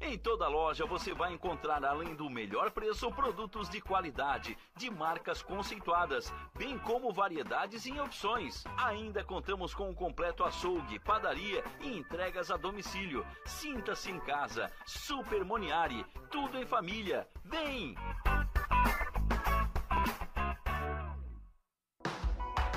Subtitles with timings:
[0.00, 5.42] Em toda loja você vai encontrar, além do melhor preço, produtos de qualidade, de marcas
[5.42, 8.64] conceituadas, bem como variedades e opções.
[8.76, 13.26] Ainda contamos com um completo açougue, padaria e entregas a domicílio.
[13.44, 14.72] Sinta-se em casa.
[14.86, 17.28] Super Moniari, tudo em família.
[17.44, 17.94] Vem!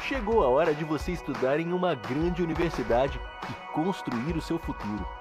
[0.04, 3.18] Chegou a hora de você estudar em uma grande universidade
[3.50, 5.21] e construir o seu futuro.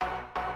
[0.00, 0.47] Boa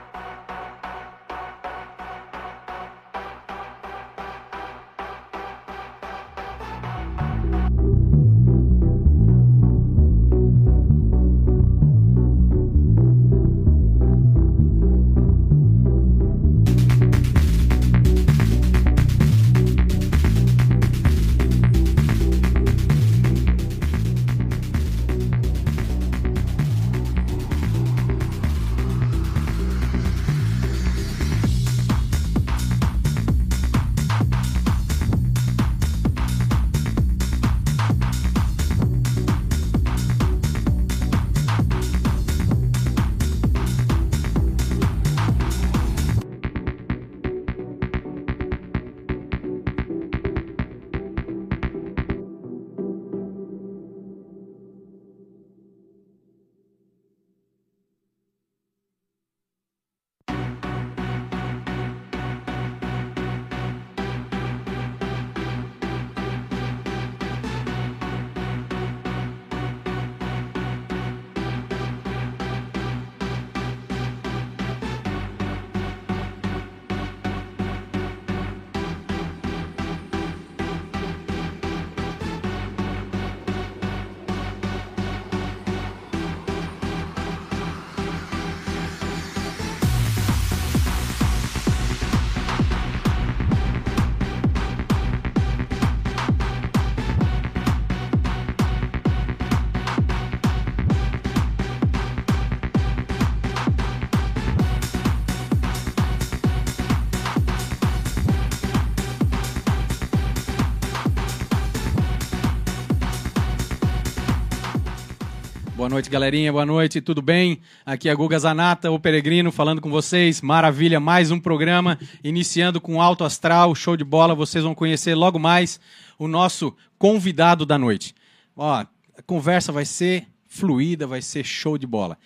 [115.92, 116.50] noite, galerinha.
[116.50, 117.60] Boa noite, tudo bem?
[117.84, 120.40] Aqui é Guga Zanata, o Peregrino, falando com vocês.
[120.40, 124.34] Maravilha, mais um programa, iniciando com Alto Astral, show de bola.
[124.34, 125.78] Vocês vão conhecer logo mais
[126.18, 128.14] o nosso convidado da noite.
[128.56, 128.86] Ó, a
[129.26, 132.16] conversa vai ser fluida, vai ser show de bola.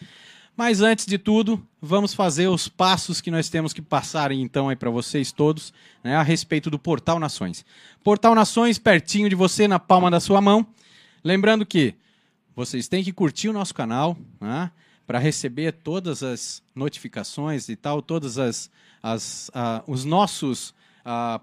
[0.57, 4.77] Mas antes de tudo, vamos fazer os passos que nós temos que passar então aí
[4.77, 5.75] para vocês todos,
[6.05, 7.65] né, a respeito do Portal Nações.
[8.05, 10.65] Portal Nações pertinho de você, na palma da sua mão.
[11.25, 11.97] Lembrando que
[12.57, 14.71] vocês têm que curtir o nosso canal né,
[15.07, 18.71] para receber todas as notificações e tal, todas as,
[19.03, 19.51] as
[19.87, 20.75] os nossos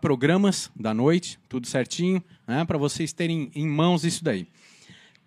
[0.01, 4.47] programas da noite, tudo certinho, né, para vocês terem em mãos isso daí.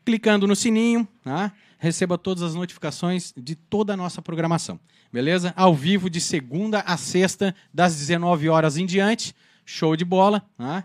[0.04, 4.78] Clicando no sininho, né, receba todas as notificações de toda a nossa programação.
[5.12, 5.54] Beleza?
[5.56, 9.34] Ao vivo de segunda a sexta, das 19 horas em diante.
[9.64, 10.44] Show de bola.
[10.58, 10.84] Né?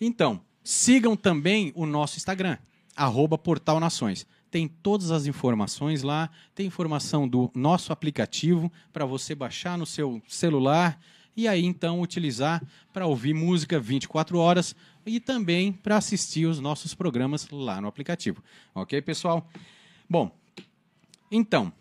[0.00, 2.56] Então, sigam também o nosso Instagram,
[2.98, 4.26] arroba Portal Nações.
[4.50, 10.20] Tem todas as informações lá, tem informação do nosso aplicativo para você baixar no seu
[10.26, 10.98] celular
[11.36, 12.60] e aí então utilizar
[12.92, 14.74] para ouvir música 24 horas
[15.06, 18.42] e também para assistir os nossos programas lá no aplicativo.
[18.74, 19.48] Ok, pessoal?
[20.10, 20.36] Bom,
[21.30, 21.72] então,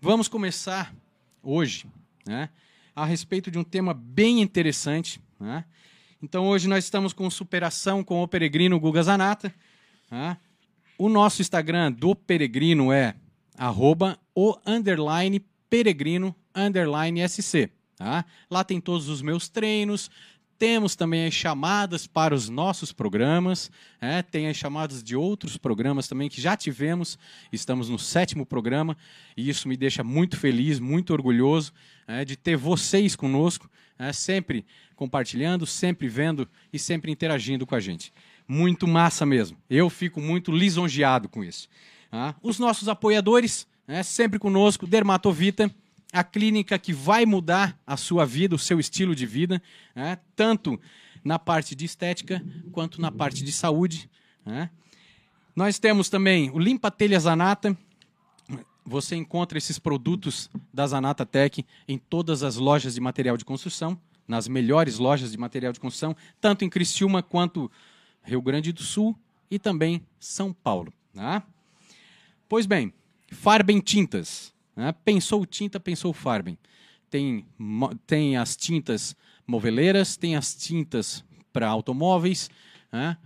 [0.00, 0.94] vamos começar
[1.42, 1.86] hoje
[2.26, 2.48] né,
[2.94, 5.20] a respeito de um tema bem interessante.
[5.38, 5.64] Né?
[6.22, 9.54] Então, hoje nós estamos com superação com o peregrino Guga Zanata.
[10.08, 10.38] Tá?
[10.98, 13.14] O nosso Instagram do Peregrino é
[13.56, 17.70] arroba o underline peregrino underline SC.
[17.96, 18.24] Tá?
[18.50, 20.10] Lá tem todos os meus treinos,
[20.58, 23.70] Temos também as chamadas para os nossos programas,
[24.00, 27.18] é, tem as chamadas de outros programas também que já tivemos.
[27.52, 28.96] Estamos no sétimo programa
[29.36, 31.74] e isso me deixa muito feliz, muito orgulhoso
[32.06, 34.64] é, de ter vocês conosco, é, sempre
[34.94, 38.10] compartilhando, sempre vendo e sempre interagindo com a gente.
[38.48, 39.56] Muito massa mesmo.
[39.68, 41.68] Eu fico muito lisonjeado com isso.
[42.10, 42.34] Tá?
[42.42, 45.70] Os nossos apoiadores, né, sempre conosco, Dermatovita
[46.12, 49.62] a clínica que vai mudar a sua vida, o seu estilo de vida,
[49.94, 50.18] né?
[50.34, 50.80] tanto
[51.22, 54.08] na parte de estética quanto na parte de saúde.
[54.44, 54.70] Né?
[55.54, 57.76] Nós temos também o Limpa Telha Zanata.
[58.84, 64.00] Você encontra esses produtos da Zanata Tech em todas as lojas de material de construção,
[64.28, 67.70] nas melhores lojas de material de construção, tanto em Criciúma quanto
[68.26, 69.16] Rio Grande do Sul
[69.50, 70.92] e também São Paulo.
[71.14, 71.46] Tá?
[72.48, 72.92] Pois bem,
[73.30, 74.52] Farben Tintas.
[74.74, 74.92] Né?
[75.04, 76.58] Pensou tinta, pensou Farben.
[77.08, 77.46] Tem,
[78.06, 82.50] tem as tintas moveleiras, tem as tintas para automóveis.
[82.92, 83.16] Né?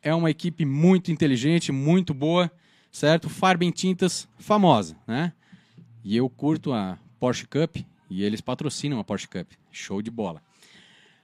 [0.00, 2.50] É uma equipe muito inteligente, muito boa,
[2.92, 3.28] certo?
[3.28, 4.96] Farben Tintas, famosa.
[5.06, 5.32] Né?
[6.04, 7.76] E eu curto a Porsche Cup
[8.08, 9.50] e eles patrocinam a Porsche Cup.
[9.70, 10.42] Show de bola.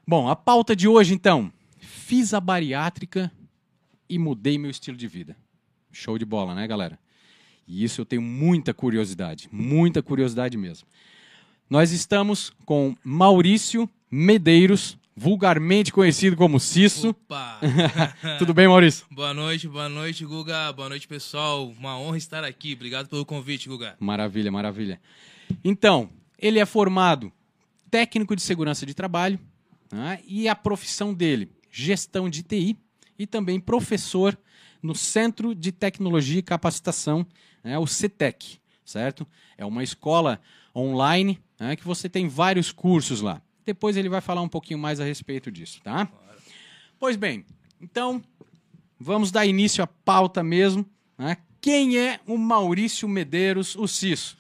[0.06, 1.50] Bom, a pauta de hoje então.
[2.06, 3.32] Fiz a bariátrica
[4.06, 5.34] e mudei meu estilo de vida.
[5.90, 6.98] Show de bola, né, galera?
[7.66, 10.86] E isso eu tenho muita curiosidade, muita curiosidade mesmo.
[11.68, 17.08] Nós estamos com Maurício Medeiros, vulgarmente conhecido como Cisso.
[17.08, 17.58] Opa!
[18.38, 19.06] Tudo bem, Maurício?
[19.10, 20.74] boa noite, boa noite, Guga.
[20.74, 21.70] Boa noite, pessoal.
[21.70, 22.74] Uma honra estar aqui.
[22.74, 23.96] Obrigado pelo convite, Guga.
[23.98, 25.00] Maravilha, maravilha.
[25.64, 27.32] Então, ele é formado
[27.90, 29.40] técnico de segurança de trabalho
[29.90, 32.78] né, e a profissão dele, gestão de TI
[33.18, 34.38] e também professor
[34.80, 37.26] no Centro de Tecnologia e Capacitação
[37.64, 39.26] né, o CETEC, certo?
[39.56, 40.40] É uma escola
[40.76, 43.42] online né, que você tem vários cursos lá.
[43.64, 46.08] Depois ele vai falar um pouquinho mais a respeito disso, tá?
[46.98, 47.44] Pois bem,
[47.80, 48.22] então
[49.00, 50.86] vamos dar início à pauta mesmo.
[51.18, 51.38] Né?
[51.60, 54.36] Quem é o Maurício Medeiros, o Cisso?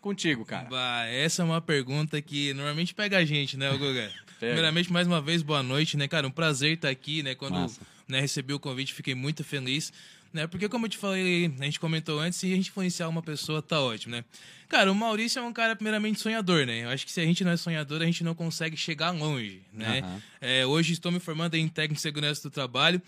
[0.00, 0.68] Contigo, cara.
[0.68, 4.12] Bah, essa é uma pergunta que normalmente pega a gente, né, Guga?
[4.38, 6.26] Primeiramente, mais uma vez, boa noite, né, cara?
[6.26, 7.34] Um prazer estar aqui, né?
[7.34, 7.70] Quando
[8.06, 9.92] né, recebi o convite, fiquei muito feliz
[10.36, 10.46] né?
[10.46, 13.62] Porque como eu te falei, a gente comentou antes, se a gente influenciar uma pessoa,
[13.62, 14.24] tá ótimo, né?
[14.68, 16.84] Cara, o Maurício é um cara primeiramente sonhador, né?
[16.84, 19.62] Eu acho que se a gente não é sonhador, a gente não consegue chegar longe,
[19.72, 20.02] né?
[20.02, 20.20] Uhum.
[20.40, 23.00] É, hoje estou me formando em técnico de segurança do trabalho.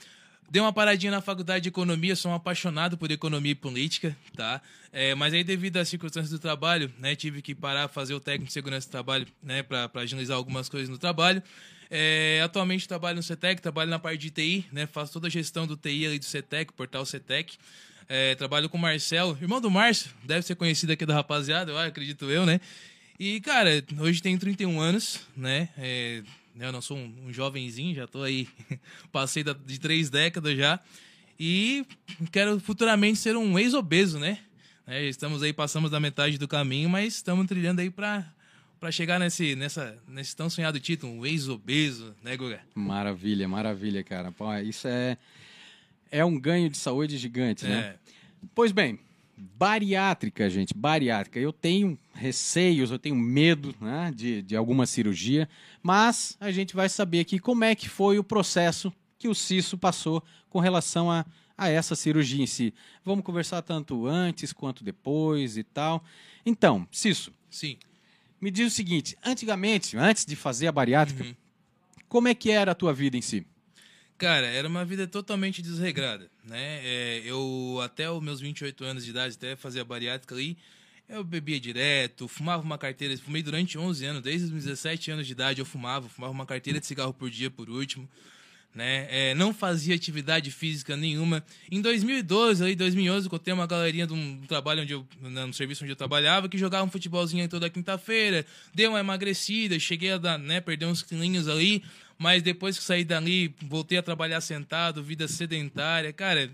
[0.50, 4.62] Dei uma paradinha na faculdade de economia, sou um apaixonado por economia e política, tá?
[4.90, 8.46] É, mas aí, devido às circunstâncias do trabalho, né, tive que parar, fazer o técnico
[8.46, 11.42] de segurança do trabalho, né, para agilizar algumas coisas no trabalho.
[11.90, 14.86] É, atualmente trabalho no CETEC, trabalho na parte de TI, né?
[14.86, 17.56] Faço toda a gestão do TI ali do CETEC, portal CETEC.
[18.08, 21.78] É, trabalho com o Marcelo, irmão do Márcio, deve ser conhecido aqui da rapaziada, eu
[21.78, 22.58] acredito eu, né?
[23.20, 25.68] E, cara, hoje tenho 31 anos, né?
[25.76, 26.22] É,
[26.66, 28.48] eu não sou um, um jovenzinho, já tô aí,
[29.12, 30.80] passei da, de três décadas já.
[31.38, 31.86] E
[32.32, 34.38] quero futuramente ser um ex-obeso, né?
[34.86, 38.26] É, estamos aí, passamos da metade do caminho, mas estamos trilhando aí para
[38.80, 42.60] para chegar nesse, nessa, nesse tão sonhado título, um ex-obeso, né, Guga?
[42.74, 44.30] Maravilha, maravilha, cara.
[44.30, 45.18] Pô, isso é,
[46.12, 47.70] é um ganho de saúde gigante, né?
[47.70, 47.74] é.
[47.74, 47.94] né?
[48.54, 49.00] Pois bem,
[49.38, 51.38] bariátrica, gente, bariátrica.
[51.38, 55.48] Eu tenho receios, eu tenho medo né, de, de alguma cirurgia,
[55.82, 59.78] mas a gente vai saber aqui como é que foi o processo que o Cisso
[59.78, 61.24] passou com relação a,
[61.56, 62.74] a essa cirurgia em si.
[63.04, 66.02] Vamos conversar tanto antes quanto depois e tal.
[66.44, 67.32] Então, Cisso.
[67.50, 67.76] Sim.
[68.40, 71.34] Me diz o seguinte, antigamente, antes de fazer a bariátrica, uhum.
[72.08, 73.44] como é que era a tua vida em si?
[74.18, 76.80] Cara, era uma vida totalmente desregrada, né?
[76.84, 80.58] É, eu, até os meus 28 anos de idade, até fazer a bariátrica ali,
[81.08, 85.32] eu bebia direto, fumava uma carteira, fumei durante 11 anos, desde os 17 anos de
[85.32, 88.08] idade eu fumava, fumava uma carteira de cigarro por dia por último
[88.74, 89.06] né?
[89.10, 91.44] É, não fazia atividade física nenhuma.
[91.70, 95.84] Em 2012, aí 2011, eu contei uma galerinha de um trabalho onde eu, no serviço
[95.84, 100.38] onde eu trabalhava, que jogava um futebolzinho toda quinta-feira, deu uma emagrecida, cheguei a dar,
[100.38, 101.82] né, perder uns quilinhos ali,
[102.18, 106.50] mas depois que saí dali, voltei a trabalhar sentado, vida sedentária, cara,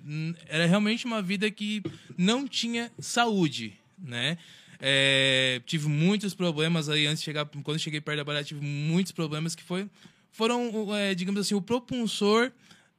[0.47, 1.83] era realmente uma vida que
[2.17, 4.37] não tinha saúde, né?
[4.81, 9.13] É, tive muitos problemas aí antes de chegar, quando cheguei perto da barra, tive muitos
[9.13, 9.89] problemas que foi
[10.35, 12.51] foram, é, digamos assim, o propulsor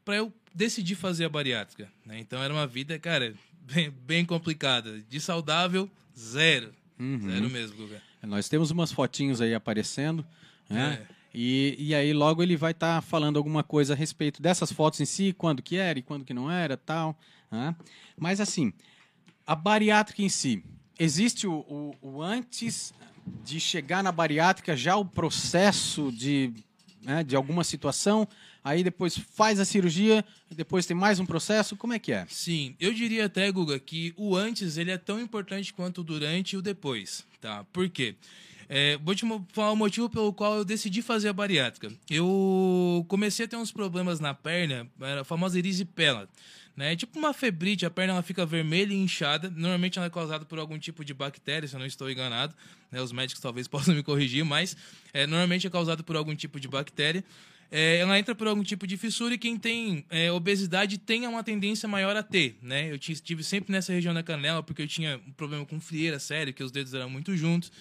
[0.06, 1.92] para eu decidir fazer a bariátrica.
[2.06, 2.18] Né?
[2.20, 5.04] Então era uma vida, cara, bem, bem complicada.
[5.10, 6.74] De saudável, zero.
[6.98, 7.30] Uhum.
[7.30, 8.02] Zero mesmo, Guga.
[8.24, 10.26] Nós temos umas fotinhos aí aparecendo,
[10.70, 11.06] né?
[11.12, 11.16] É.
[11.38, 15.02] E, e aí logo ele vai estar tá falando alguma coisa a respeito dessas fotos
[15.02, 17.20] em si, quando que era e quando que não era, tal.
[17.52, 17.76] Né?
[18.18, 18.72] Mas assim,
[19.46, 20.64] a bariátrica em si,
[20.98, 22.94] existe o, o, o antes
[23.44, 26.54] de chegar na bariátrica, já o processo de
[27.06, 28.28] né, de alguma situação,
[28.64, 32.26] aí depois faz a cirurgia, depois tem mais um processo, como é que é?
[32.28, 36.54] Sim, eu diria até, Guga, que o antes ele é tão importante quanto o durante
[36.54, 37.64] e o depois, tá?
[37.72, 38.16] Por quê?
[38.68, 41.94] É, vou te falar o motivo pelo qual eu decidi fazer a bariátrica.
[42.10, 46.28] Eu comecei a ter uns problemas na perna, a famosa erisipela.
[46.76, 46.94] Né?
[46.94, 49.50] É tipo uma febrite, a perna ela fica vermelha e inchada.
[49.50, 52.54] Normalmente ela é causada por algum tipo de bactéria, se eu não estou enganado.
[52.92, 53.02] Né?
[53.02, 54.76] Os médicos talvez possam me corrigir, mas
[55.14, 57.24] é, normalmente é causada por algum tipo de bactéria.
[57.72, 61.44] É, ela entra por algum tipo de fissura e quem tem é, obesidade tem uma
[61.44, 62.92] tendência maior a ter, né?
[62.92, 66.54] Eu estive sempre nessa região da canela porque eu tinha um problema com frieira sério,
[66.54, 67.72] que os dedos eram muito juntos.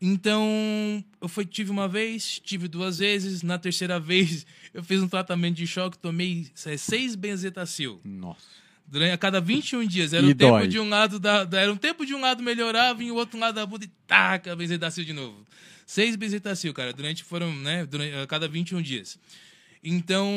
[0.00, 3.42] Então, eu fui, tive uma vez, tive duas vezes.
[3.42, 8.00] Na terceira vez, eu fiz um tratamento de choque, tomei é, seis benzetacil.
[8.04, 8.60] Nossa.
[8.86, 10.12] Durante, a cada 21 dias.
[10.12, 10.66] Era E tempo dói.
[10.66, 13.54] de um lado da, Era um tempo de um lado melhorava e o outro lado
[13.54, 15.46] da bunda e taca, benzetacil de novo.
[15.86, 16.92] Seis benzetacil, cara.
[16.92, 17.86] Durante foram, né?
[17.86, 19.18] Durante, a cada 21 dias.
[19.82, 20.28] Então,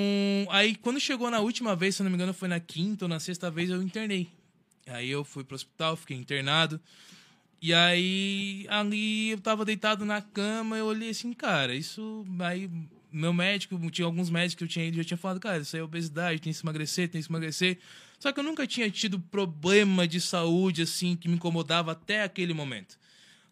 [0.50, 3.20] aí quando chegou na última vez, se não me engano, foi na quinta ou na
[3.20, 4.30] sexta vez, eu internei.
[4.88, 6.80] Aí eu fui pro hospital, fiquei internado.
[7.64, 12.26] E aí, ali eu tava deitado na cama, eu olhei assim, cara, isso.
[12.40, 12.70] Aí,
[13.10, 15.80] meu médico, tinha alguns médicos que eu tinha ido, já tinha falado, cara, isso aí
[15.80, 17.80] é obesidade, tem que se emagrecer, tem que se emagrecer.
[18.20, 22.54] Só que eu nunca tinha tido problema de saúde, assim, que me incomodava até aquele
[22.54, 23.00] momento.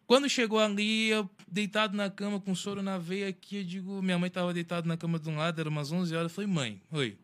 [0.05, 4.19] Quando chegou ali, eu deitado na cama, com soro na veia aqui, eu digo, minha
[4.19, 6.81] mãe tava deitada na cama de um lado, era umas 11 horas, eu falei, mãe,
[6.91, 7.17] oi,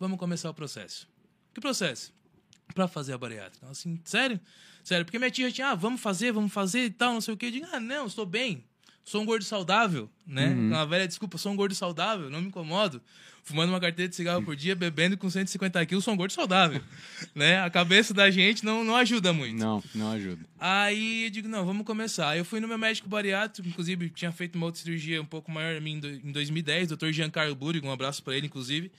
[0.00, 1.06] vamos começar o processo.
[1.54, 2.12] Que processo?
[2.74, 3.64] Pra fazer a bariátrica.
[3.64, 4.40] Ela assim, sério?
[4.82, 7.36] Sério, porque minha tia tinha, ah, vamos fazer, vamos fazer e tal, não sei o
[7.36, 7.46] quê.
[7.46, 8.64] Eu digo, ah, não, estou bem.
[9.04, 10.48] Sou um gordo saudável, né?
[10.54, 13.02] Uma velha desculpa, sou um gordo saudável, não me incomodo.
[13.42, 16.80] Fumando uma carteira de cigarro por dia, bebendo com 150 quilos, sou um gordo saudável.
[17.34, 17.60] né?
[17.60, 19.58] A cabeça da gente não, não ajuda muito.
[19.58, 20.42] Não, não ajuda.
[20.58, 22.30] Aí eu digo, não, vamos começar.
[22.30, 25.50] Aí eu fui no meu médico bariátrico, inclusive tinha feito uma outra cirurgia um pouco
[25.50, 28.90] maior em mim em do- em 2010, doutor Giancarlo Burigo, um abraço pra ele, inclusive,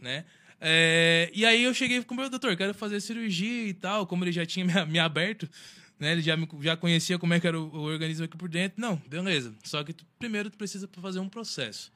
[0.00, 0.24] né?
[0.64, 4.24] É, e aí eu cheguei com o meu doutor, quero fazer cirurgia e tal, como
[4.24, 5.48] ele já tinha me, me aberto,
[5.98, 6.12] né?
[6.12, 8.80] Ele já, me, já conhecia como é que era o, o organismo aqui por dentro.
[8.80, 9.52] Não, beleza.
[9.64, 11.90] Só que tu- primeiro tu precisa fazer um processo.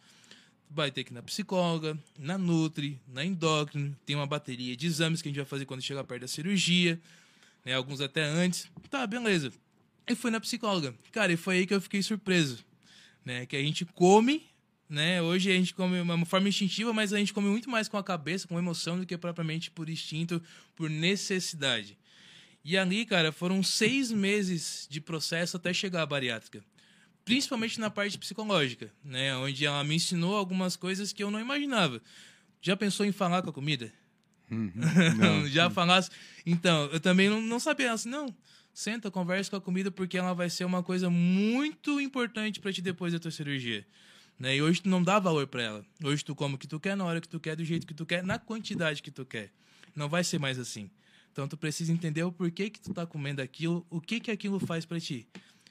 [0.68, 4.84] Tu vai ter que ir na psicóloga, na Nutri, na endócrino, tem uma bateria de
[4.84, 7.00] exames que a gente vai fazer quando chegar perto da cirurgia
[7.64, 7.74] né?
[7.74, 8.68] Alguns até antes.
[8.90, 9.52] Tá, beleza.
[10.08, 10.94] E fui na psicóloga.
[11.12, 12.64] Cara, e foi aí que eu fiquei surpreso,
[13.24, 13.44] né?
[13.46, 14.44] Que a gente come,
[14.88, 15.20] né?
[15.20, 18.04] Hoje a gente come uma forma instintiva, mas a gente come muito mais com a
[18.04, 20.42] cabeça, com emoção, do que propriamente por instinto,
[20.74, 21.96] por necessidade.
[22.64, 26.64] E ali, cara, foram seis meses de processo até chegar à bariátrica.
[27.24, 29.36] Principalmente na parte psicológica, né?
[29.36, 32.00] Onde ela me ensinou algumas coisas que eu não imaginava.
[32.60, 33.92] Já pensou em falar com a comida?
[35.50, 36.10] já falasse.
[36.44, 37.92] Então, eu também não, não sabia.
[37.92, 38.34] Assim, não,
[38.72, 42.80] senta, conversa com a comida, porque ela vai ser uma coisa muito importante para ti
[42.80, 43.86] depois da tua cirurgia.
[44.38, 44.56] Né?
[44.56, 45.86] E hoje tu não dá valor para ela.
[46.02, 47.94] Hoje tu come o que tu quer, na hora que tu quer, do jeito que
[47.94, 49.50] tu quer, na quantidade que tu quer.
[49.94, 50.90] Não vai ser mais assim.
[51.32, 54.58] Então tu precisa entender o porquê que tu tá comendo aquilo, o que que aquilo
[54.58, 55.26] faz para ti.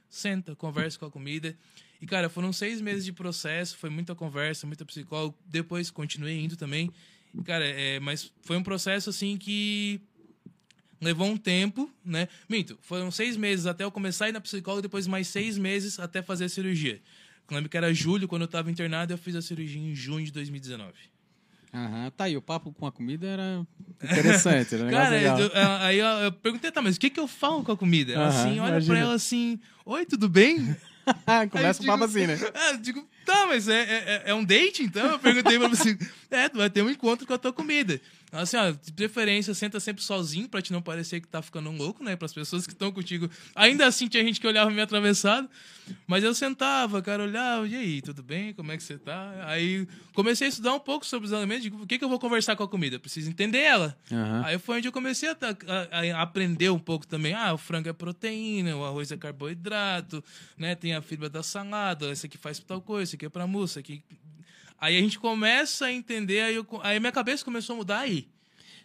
[0.10, 1.58] Senta, conversa com a comida.
[2.02, 5.36] E, cara, foram seis meses de processo, foi muita conversa, muita psicóloga.
[5.46, 6.92] Depois continuei indo também.
[7.34, 10.00] E, cara, é, mas foi um processo assim que
[11.02, 12.28] levou um tempo, né?
[12.48, 16.00] Minto, foram seis meses até eu começar a ir na psicóloga, depois mais seis meses
[16.00, 17.02] até fazer a cirurgia.
[17.50, 20.25] Eu lembro que era julho, quando eu estava internado, eu fiz a cirurgia em junho
[20.25, 20.94] de 2019.
[21.74, 23.68] Aham, tá aí, o papo com a comida era
[24.02, 25.40] interessante, era negócio Cara, legal.
[25.40, 27.78] eu- eu- aí eu, eu perguntei, tá, mas o que que eu falo com a
[27.78, 28.14] comida?
[28.14, 28.94] Ela Aham, assim, olha imagina.
[28.96, 30.75] pra ela assim, oi, tudo bem?
[31.52, 32.36] Começa o papo assim, né?
[32.54, 35.06] É, eu digo, tá, mas é, é, é um date, então?
[35.12, 35.98] Eu perguntei pra você.
[36.32, 38.00] É, tu vai ter um encontro com a tua comida.
[38.38, 41.77] Assim, ó, de preferência, senta sempre sozinho pra te não parecer que tá ficando um
[41.77, 42.15] louco, né?
[42.15, 43.30] Pras pessoas que estão contigo.
[43.56, 45.50] Ainda assim, tinha gente que olhava meio atravessado.
[46.08, 48.54] Mas eu sentava, cara, olhava, e aí, tudo bem?
[48.54, 49.32] Como é que você tá?
[49.48, 51.62] Aí comecei a estudar um pouco sobre os alimentos.
[51.63, 52.96] Digo, o que, que eu vou conversar com a comida?
[52.96, 53.96] Eu preciso entender ela.
[54.12, 54.42] Aham.
[54.46, 55.56] Aí foi onde eu comecei a, ta-
[55.92, 57.34] a- a aprender um pouco também.
[57.34, 60.24] Ah, o frango é proteína, o arroz é carboidrato,
[60.58, 60.74] né?
[60.74, 63.74] Tem a fibra da salada, esse aqui faz tal coisa, esse aqui é pra mousse,
[63.74, 64.04] esse aqui...
[64.86, 68.27] Aí a gente começa a entender, aí, eu, aí minha cabeça começou a mudar aí.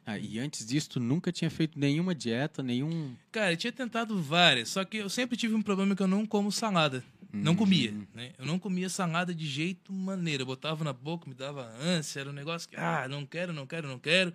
[0.06, 3.14] Ah, e antes disso, tu nunca tinha feito nenhuma dieta, nenhum.
[3.30, 6.24] Cara, eu tinha tentado várias, só que eu sempre tive um problema que eu não
[6.24, 7.04] como salada.
[7.30, 8.32] Não comia, né?
[8.38, 10.42] Eu não comia salada de jeito maneira.
[10.42, 13.66] Eu botava na boca, me dava ânsia, era um negócio que, ah, não quero, não
[13.66, 14.32] quero, não quero.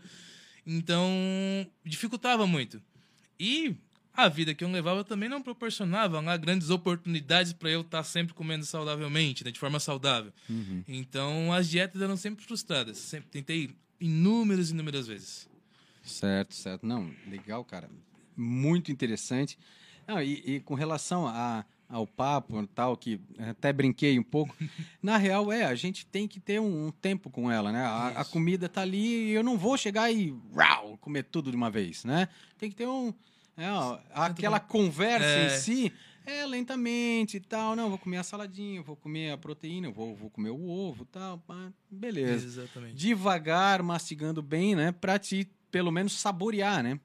[0.67, 1.09] Então,
[1.83, 2.79] dificultava muito.
[3.39, 3.75] E
[4.15, 8.33] a vida que eu levava também não proporcionava lá grandes oportunidades para eu estar sempre
[8.33, 9.51] comendo saudavelmente, né?
[9.51, 10.31] de forma saudável.
[10.87, 12.97] Então, as dietas eram sempre frustradas.
[12.97, 15.49] Sempre tentei inúmeras, inúmeras vezes.
[16.03, 16.85] Certo, certo.
[16.85, 17.89] Não, legal, cara.
[18.37, 19.57] Muito interessante.
[20.07, 24.55] Não, e, e com relação a ao papo tal, que até brinquei um pouco.
[25.01, 27.81] Na real, é, a gente tem que ter um, um tempo com ela, né?
[27.81, 31.55] A, a, comida tá ali e eu não vou chegar e rau, comer tudo de
[31.55, 32.27] uma vez, né?
[32.57, 33.13] Tem que ter um.
[33.57, 35.45] É, ó, aquela conversa é...
[35.45, 35.93] em si.
[36.25, 37.75] É, lentamente e tal.
[37.75, 41.07] Não, vou comer a saladinha, vou comer a proteína, vou, vou comer o ovo e
[41.07, 41.41] tal.
[41.89, 42.45] Beleza.
[42.45, 42.95] Exatamente.
[42.95, 44.91] Devagar, mastigando bem, né?
[44.91, 46.99] Pra te, pelo menos, saborear, né?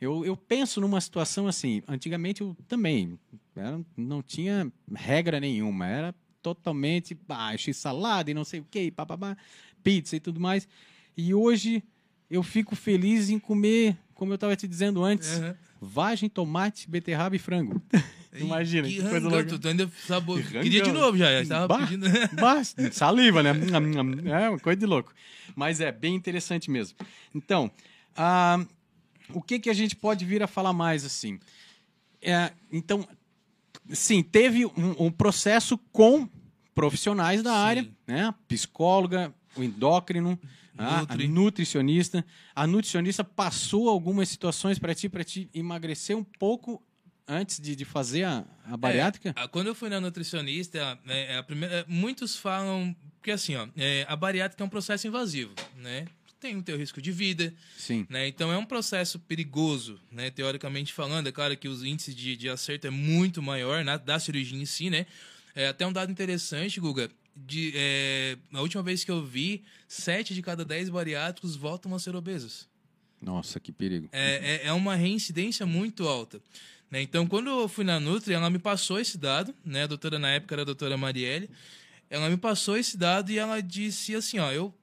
[0.00, 1.82] Eu, eu penso numa situação assim.
[1.86, 3.18] Antigamente eu também
[3.54, 5.86] era, não tinha regra nenhuma.
[5.86, 9.36] Era totalmente baixo, e salada e não sei o que, papapá,
[9.82, 10.66] pizza e tudo mais.
[11.16, 11.82] E hoje
[12.30, 15.54] eu fico feliz em comer, como eu estava te dizendo antes, uhum.
[15.80, 17.80] Vagem, tomate, beterraba e frango.
[18.32, 19.58] Imagina, que, que coisa louca.
[19.58, 20.40] Tu ainda sabor...
[20.42, 22.06] Queria de novo já, já bah, pedindo.
[22.34, 23.50] bah, saliva, né?
[24.26, 25.12] É uma coisa de louco.
[25.56, 26.96] Mas é bem interessante mesmo.
[27.34, 27.70] Então,
[28.16, 28.64] ah,
[29.32, 31.40] o que, que a gente pode vir a falar mais assim?
[32.22, 33.06] É, então,
[33.92, 36.28] sim, teve um, um, processo com
[36.72, 37.56] profissionais da sim.
[37.56, 38.34] área, né?
[38.46, 40.38] Psicóloga, o endócrino,
[40.80, 42.24] a, a nutricionista.
[42.54, 46.82] A nutricionista passou algumas situações para ti, para ti emagrecer um pouco
[47.26, 49.34] antes de, de fazer a, a bariátrica?
[49.36, 53.68] É, quando eu fui na nutricionista, é, é a primeira, muitos falam que assim, ó,
[53.76, 56.06] é, a bariátrica é um processo invasivo, né?
[56.40, 57.52] tem o teu risco de vida.
[57.76, 58.06] Sim.
[58.08, 58.26] Né?
[58.26, 60.30] Então é um processo perigoso, né?
[60.30, 64.18] Teoricamente falando, é claro que os índices de, de acerto é muito maior na, da
[64.18, 65.06] cirurgia em si, né?
[65.54, 67.10] É, até um dado interessante, Guga.
[67.46, 71.98] De, é, a última vez que eu vi, 7 de cada 10 bariátricos voltam a
[71.98, 72.68] ser obesos.
[73.20, 74.08] Nossa, que perigo.
[74.12, 76.40] É, é, é uma reincidência muito alta.
[76.90, 77.02] Né?
[77.02, 79.84] Então, quando eu fui na Nutri, ela me passou esse dado, né?
[79.84, 81.48] A doutora na época era a doutora Marielle.
[82.08, 84.74] Ela me passou esse dado e ela disse assim, ó, eu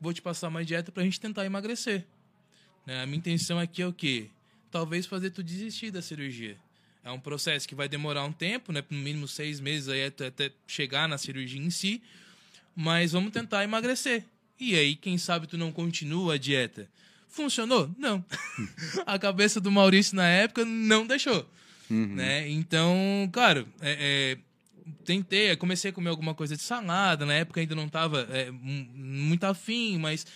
[0.00, 2.04] vou te passar uma dieta pra gente tentar emagrecer.
[2.86, 3.02] Né?
[3.02, 4.28] A minha intenção aqui é o quê?
[4.70, 6.58] Talvez fazer tu desistir da cirurgia.
[7.04, 8.82] É um processo que vai demorar um tempo, né?
[8.88, 12.02] No mínimo seis meses aí até chegar na cirurgia em si.
[12.74, 14.24] Mas vamos tentar emagrecer.
[14.58, 16.88] E aí, quem sabe tu não continua a dieta.
[17.28, 17.94] Funcionou?
[17.98, 18.24] Não.
[19.04, 21.48] a cabeça do Maurício na época não deixou.
[21.90, 22.14] Uhum.
[22.14, 22.48] Né?
[22.48, 24.38] Então, claro, é, é,
[25.04, 29.44] tentei, comecei a comer alguma coisa de salada, na época ainda não estava é, muito
[29.44, 30.26] afim, mas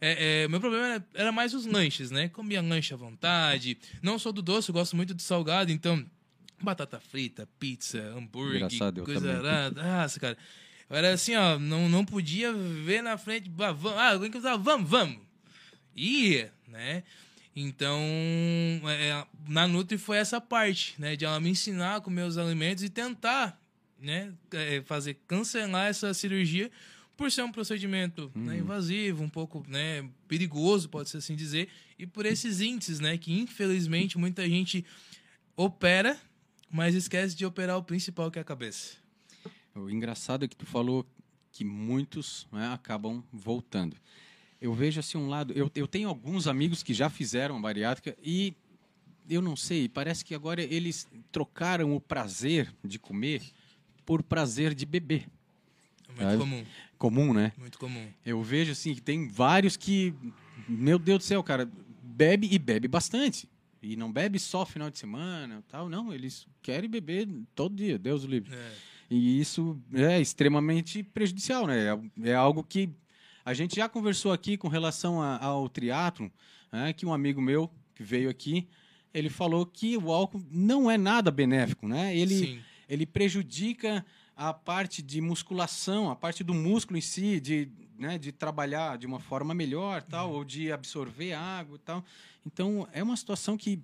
[0.00, 2.28] é, é, meu problema era, era, mais os lanches, né?
[2.28, 3.78] Comia lanche à vontade.
[4.02, 6.04] Não sou do doce, eu gosto muito de salgado, então
[6.60, 9.82] batata frita, pizza, hambúrguer, Engraçado, coisa arada.
[9.82, 10.38] Nossa, cara.
[10.90, 14.88] Eu era assim, ó, não, não podia ver na frente, ah, alguém que usava, vamos,
[14.88, 15.18] vamos.
[15.94, 17.02] Ia, né?
[17.54, 18.00] Então,
[18.86, 21.16] é, na Nutri foi essa parte, né?
[21.16, 23.60] De ela me ensinar a comer os alimentos e tentar
[23.98, 26.70] né, é, fazer cancelar essa cirurgia
[27.16, 28.44] por ser um procedimento né, uhum.
[28.44, 31.68] né, invasivo, um pouco né, perigoso, pode-se assim dizer,
[31.98, 34.86] e por esses índices, né, que infelizmente muita gente
[35.56, 36.16] opera,
[36.70, 38.96] mas esquece de operar o principal, que é a cabeça.
[39.74, 41.06] O engraçado é que tu falou
[41.52, 43.96] que muitos né, acabam voltando.
[44.60, 48.54] Eu vejo assim um lado, eu, eu tenho alguns amigos que já fizeram bariátrica e
[49.30, 53.42] eu não sei, parece que agora eles trocaram o prazer de comer
[54.04, 55.28] por prazer de beber.
[56.16, 56.66] É muito comum.
[56.96, 57.52] Comum, né?
[57.56, 58.08] Muito comum.
[58.24, 60.14] Eu vejo assim que tem vários que,
[60.68, 61.70] meu Deus do céu, cara,
[62.02, 63.48] bebe e bebe bastante.
[63.82, 68.24] E não bebe só final de semana, tal, não, eles querem beber todo dia, Deus
[68.24, 68.54] o livre.
[68.54, 68.72] É.
[69.10, 71.86] E isso é extremamente prejudicial, né?
[71.86, 72.90] É, é, algo que
[73.44, 76.30] a gente já conversou aqui com relação a, ao triatlo,
[76.72, 76.92] né?
[76.92, 78.68] que um amigo meu que veio aqui,
[79.14, 82.14] ele falou que o álcool não é nada benéfico, né?
[82.16, 84.04] Ele Sim ele prejudica
[84.38, 89.04] a parte de musculação, a parte do músculo em si, de, né, de trabalhar de
[89.04, 90.36] uma forma melhor, tal, uhum.
[90.36, 92.04] ou de absorver água e tal.
[92.46, 93.82] Então, é uma situação que,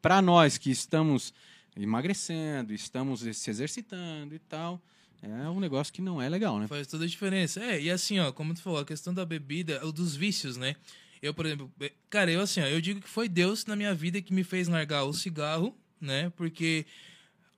[0.00, 1.34] para nós que estamos
[1.76, 4.80] emagrecendo, estamos se exercitando e tal,
[5.20, 6.68] é um negócio que não é legal, né?
[6.68, 7.60] Faz toda a diferença.
[7.60, 10.76] É, e assim, ó, como tu falou, a questão da bebida, dos vícios, né?
[11.20, 11.72] Eu, por exemplo,
[12.08, 14.68] cara, eu assim, ó, eu digo que foi Deus na minha vida que me fez
[14.68, 16.30] largar o cigarro, né?
[16.36, 16.86] Porque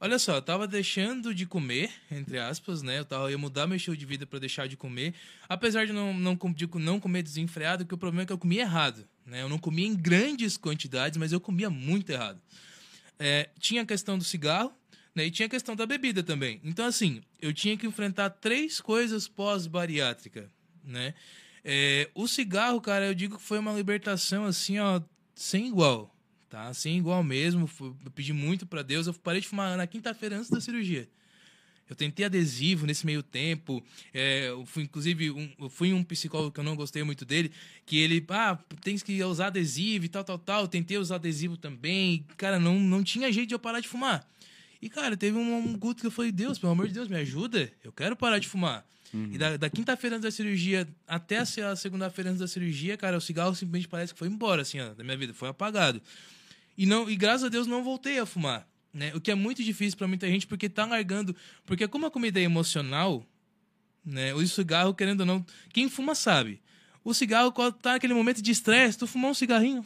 [0.01, 3.01] Olha só, eu tava deixando de comer, entre aspas, né?
[3.01, 5.13] Eu tava, ia mudar meu estilo de vida para deixar de comer.
[5.49, 8.63] Apesar de não, não, de não comer desenfreado, que o problema é que eu comia
[8.63, 9.05] errado.
[9.27, 9.43] Né?
[9.43, 12.41] Eu não comia em grandes quantidades, mas eu comia muito errado.
[13.19, 14.73] É, tinha a questão do cigarro,
[15.13, 15.27] né?
[15.27, 16.61] E tinha a questão da bebida também.
[16.63, 20.49] Então, assim, eu tinha que enfrentar três coisas pós-bariátrica,
[20.85, 21.13] né?
[21.65, 25.01] É, o cigarro, cara, eu digo que foi uma libertação, assim, ó,
[25.35, 26.15] sem igual
[26.49, 26.69] tá?
[26.69, 27.69] Assim, igual mesmo.
[27.81, 29.07] Eu pedi muito para Deus.
[29.07, 31.09] Eu parei de fumar na quinta-feira antes da cirurgia.
[31.89, 33.83] Eu tentei adesivo nesse meio tempo.
[34.13, 37.51] É, eu fui, inclusive, um, eu fui um psicólogo que eu não gostei muito dele,
[37.87, 40.63] que ele, ah, tem que usar adesivo e tal, tal, tal.
[40.63, 42.27] Eu tentei usar adesivo também.
[42.37, 44.27] Cara, não, não tinha jeito de eu parar de fumar.
[44.81, 47.17] E, cara, teve um, um culto que eu falei, Deus, pelo amor de Deus, me
[47.17, 47.73] ajuda.
[47.83, 48.87] Eu quero parar de fumar.
[49.13, 49.31] Uhum.
[49.33, 53.21] E da, da quinta-feira antes da cirurgia até a segunda-feira antes da cirurgia, cara, o
[53.21, 55.33] cigarro simplesmente parece que foi embora, assim, ó, da minha vida.
[55.33, 56.03] Foi apagado.
[56.79, 58.65] E, não, e graças a Deus não voltei a fumar.
[58.95, 59.13] Né?
[59.13, 61.35] O que é muito difícil para muita gente, porque tá largando.
[61.67, 63.27] Porque como a comida é emocional,
[64.05, 64.33] né?
[64.33, 66.63] O cigarro, querendo ou não, quem fuma sabe.
[67.05, 69.85] O cigarro, quando tá naquele momento de estresse, tu fumar um cigarrinho,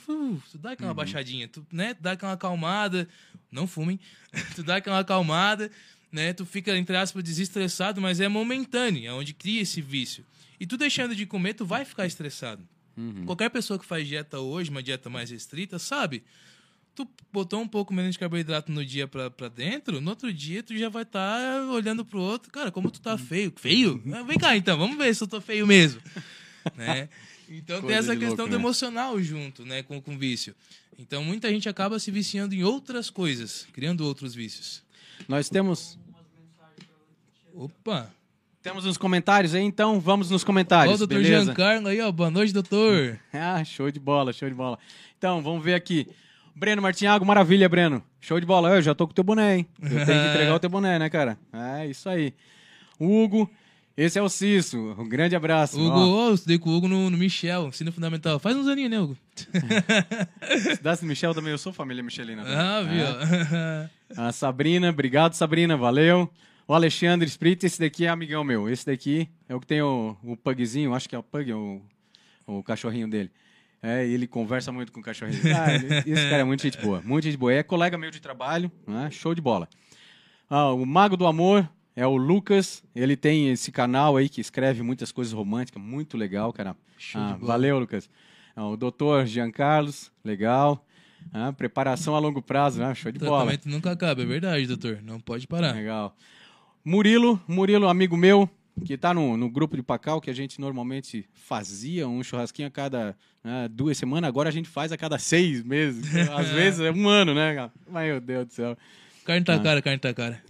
[0.50, 0.94] tu dá aquela uhum.
[0.94, 3.09] baixadinha, tu né, dá aquela acalmada.
[3.50, 3.98] Não fumem.
[4.55, 5.70] tu dá aquela acalmada,
[6.11, 6.35] né?
[6.35, 10.26] Tu fica, entre aspas, desestressado, mas é momentâneo, é onde cria esse vício.
[10.61, 12.68] E tu deixando de comer, tu vai ficar estressado.
[12.98, 13.24] Uhum.
[13.24, 16.22] Qualquer pessoa que faz dieta hoje, uma dieta mais restrita, sabe
[16.94, 20.62] tu botou um pouco menos de carboidrato no dia pra, pra dentro, no outro dia
[20.62, 23.52] tu já vai estar tá olhando pro outro, cara, como tu tá feio.
[23.57, 24.02] Feio?
[24.14, 26.00] Ah, vem cá então, vamos ver se eu tô feio mesmo.
[26.76, 27.09] né?
[27.48, 28.62] Então Coisa tem essa questão louco, do né?
[28.62, 30.55] emocional junto, né, com, com o vício.
[30.98, 34.83] Então muita gente acaba se viciando em outras coisas, criando outros vícios.
[35.28, 35.98] Nós temos.
[37.55, 38.11] Opa!
[38.62, 40.92] Temos uns comentários aí, então vamos nos comentários.
[40.92, 41.46] Ó, o doutor beleza?
[41.46, 42.12] Giancarlo aí, ó.
[42.12, 43.18] Boa noite, doutor.
[43.35, 44.78] ah, show de bola, show de bola.
[45.18, 46.07] Então, vamos ver aqui.
[46.55, 48.03] Breno Martinhago, maravilha, Breno.
[48.21, 48.71] Show de bola.
[48.71, 49.67] Eu já tô com o teu boné, hein?
[49.81, 51.38] Eu tenho que entregar o teu boné, né, cara?
[51.53, 52.35] É, isso aí.
[52.99, 53.51] Hugo,
[53.97, 54.95] esse é o Cisso.
[54.99, 55.81] Um grande abraço.
[55.81, 58.38] Hugo, ó, eu estudei com o Hugo no, no Michel, ensino fundamental.
[58.38, 59.17] Faz uns aninhos, né, Hugo?
[60.71, 62.43] Estudasse no Michel também, eu sou família Michelina.
[62.43, 62.59] Também.
[62.59, 63.59] Ah, viu?
[63.59, 63.91] É.
[64.17, 66.31] A Sabrina, obrigado, Sabrina, valeu.
[66.67, 68.69] O Alexandre Sprit, esse daqui é amigão meu.
[68.69, 71.83] Esse daqui é o que tem o, o pugzinho, acho que é o pug, o,
[72.47, 73.31] o cachorrinho dele.
[73.83, 75.40] É, ele conversa muito com o cachorrinho.
[75.57, 77.03] Ah, ele, esse cara é muito gente boa.
[77.05, 77.53] Muito gente boa.
[77.53, 79.11] É colega meu de trabalho, né?
[79.11, 79.68] show de bola.
[80.49, 82.85] Ah, o Mago do Amor é o Lucas.
[82.95, 85.83] Ele tem esse canal aí que escreve muitas coisas românticas.
[85.83, 86.77] Muito legal, cara.
[87.14, 88.09] Ah, valeu, Lucas.
[88.55, 90.87] Ah, o doutor Giancarlos, legal.
[91.33, 92.95] Ah, preparação a longo prazo, né?
[92.95, 93.31] show de bola.
[93.31, 95.01] O tratamento nunca acaba, é verdade, doutor.
[95.03, 95.75] Não pode parar.
[95.75, 96.14] Legal.
[96.85, 98.49] Murilo, Murilo, amigo meu,
[98.85, 102.71] que está no, no grupo de Pacal, que a gente normalmente fazia um churrasquinho a
[102.71, 106.05] cada né, duas semanas, agora a gente faz a cada seis meses.
[106.31, 107.71] Às vezes é um ano, né?
[107.89, 108.79] Meu Deus do céu.
[109.25, 109.61] Carne tá ah.
[109.61, 110.43] cara, carne tá cara.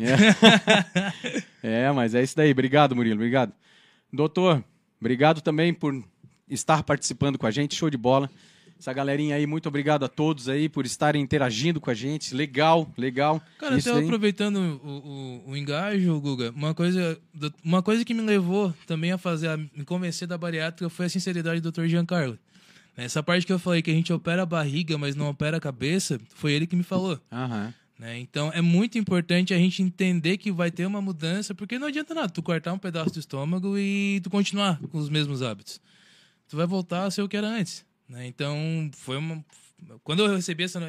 [1.63, 1.85] É.
[1.87, 2.53] é, mas é isso daí.
[2.53, 3.17] Obrigado, Murilo.
[3.17, 3.53] Obrigado.
[4.13, 4.65] Doutor,
[5.01, 6.03] obrigado também por
[6.49, 7.75] estar participando com a gente.
[7.75, 8.31] Show de bola
[8.83, 12.35] essa galerinha aí, muito obrigado a todos aí por estarem interagindo com a gente.
[12.35, 13.41] Legal, legal.
[13.57, 14.03] Cara, até aí.
[14.03, 14.89] aproveitando o,
[15.47, 17.17] o, o, engajo, Guga, uma coisa,
[17.63, 21.09] uma coisa que me levou também a fazer, a me convencer da bariátrica foi a
[21.09, 21.85] sinceridade do Dr.
[21.85, 22.37] Giancarlo.
[22.97, 25.61] Essa parte que eu falei que a gente opera a barriga, mas não opera a
[25.61, 27.21] cabeça, foi ele que me falou.
[27.31, 27.73] Aham.
[28.01, 28.19] Né?
[28.19, 32.15] Então é muito importante a gente entender que vai ter uma mudança, porque não adianta
[32.15, 35.81] nada tu cortar um pedaço do estômago e tu continuar com os mesmos hábitos.
[36.49, 37.85] Tu vai voltar a ser o que era antes.
[38.09, 38.27] Né?
[38.27, 39.45] Então, foi uma.
[40.05, 40.81] Quando eu recebi essa.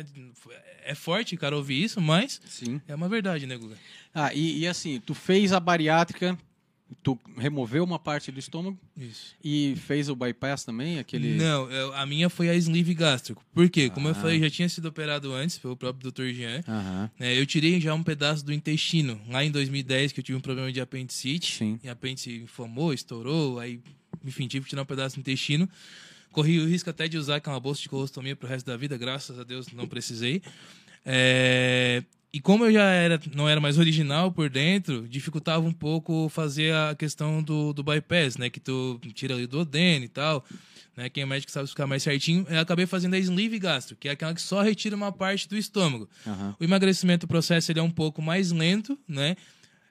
[0.85, 2.81] É forte, cara, ouvir isso, mas Sim.
[2.87, 3.77] é uma verdade, né, Guga?
[4.13, 6.37] Ah, e, e assim, tu fez a bariátrica
[7.01, 9.35] tu removeu uma parte do estômago Isso.
[9.43, 10.99] e fez o bypass também?
[10.99, 13.43] aquele Não, eu, a minha foi a sleeve gástrico.
[13.53, 13.89] Por quê?
[13.89, 14.11] Como ah.
[14.11, 16.27] eu falei, já tinha sido operado antes pelo próprio Dr.
[16.27, 16.61] Jean.
[16.67, 17.09] Ah.
[17.19, 19.19] É, eu tirei já um pedaço do intestino.
[19.29, 21.57] Lá em 2010, que eu tive um problema de apendicite.
[21.57, 21.79] Sim.
[21.83, 23.79] E a apêndice inflamou, estourou, aí,
[24.23, 25.67] enfim, tive que tirar um pedaço do intestino.
[26.33, 29.39] Corri o risco até de usar aquela bolsa de colostomia pro resto da vida, graças
[29.39, 30.41] a Deus não precisei.
[31.05, 32.03] É...
[32.33, 36.73] E como eu já era, não era mais original por dentro, dificultava um pouco fazer
[36.73, 38.49] a questão do, do bypass, né?
[38.49, 40.43] Que tu tira ali do odeno e tal.
[40.97, 41.09] Né?
[41.11, 42.43] Quem é médico sabe ficar mais certinho.
[42.49, 45.55] Eu acabei fazendo a sleeve gastro, que é aquela que só retira uma parte do
[45.55, 46.09] estômago.
[46.25, 46.55] Uhum.
[46.59, 49.35] O emagrecimento, o processo, ele é um pouco mais lento, né?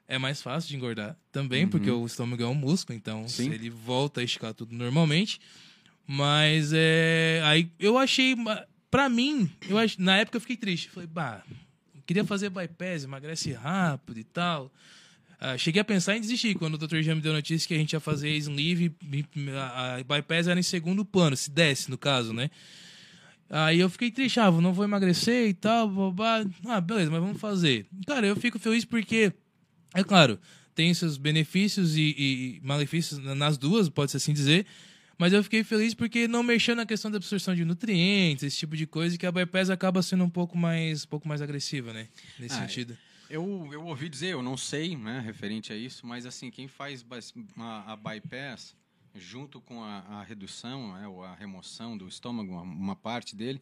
[0.05, 1.69] É mais fácil de engordar também, uhum.
[1.69, 5.39] porque o estômago é um músculo, então ele volta a esticar tudo normalmente.
[6.07, 7.41] Mas é.
[7.43, 8.35] Aí eu achei.
[8.89, 9.97] Pra mim, eu ach...
[9.97, 10.89] na época eu fiquei triste.
[10.89, 11.43] Falei, bah,
[12.05, 14.71] queria fazer bypass, emagrece rápido e tal.
[15.41, 17.01] Uh, cheguei a pensar em desistir quando o Dr.
[17.01, 18.95] Jean me deu notícia que a gente ia fazer sleeve,
[19.57, 22.49] a, a bypass era em segundo plano, se desse, no caso, né?
[23.49, 26.45] Aí eu fiquei triste, ah, não vou emagrecer e tal, babá.
[26.65, 27.85] Ah, beleza, mas vamos fazer.
[28.07, 29.33] Cara, eu fico feliz porque,
[29.93, 30.39] é claro,
[30.73, 34.65] tem seus benefícios e, e malefícios nas duas, pode-se assim dizer.
[35.23, 38.75] Mas eu fiquei feliz porque não mexeu na questão da absorção de nutrientes, esse tipo
[38.75, 42.09] de coisa, que a bypass acaba sendo um pouco mais, um pouco mais agressiva, né?
[42.37, 42.97] Nesse ah, sentido.
[43.29, 47.05] Eu, eu ouvi dizer, eu não sei, né, referente a isso, mas assim, quem faz
[47.57, 48.75] a, a bypass
[49.15, 53.61] junto com a, a redução, né, ou a remoção do estômago, uma parte dele,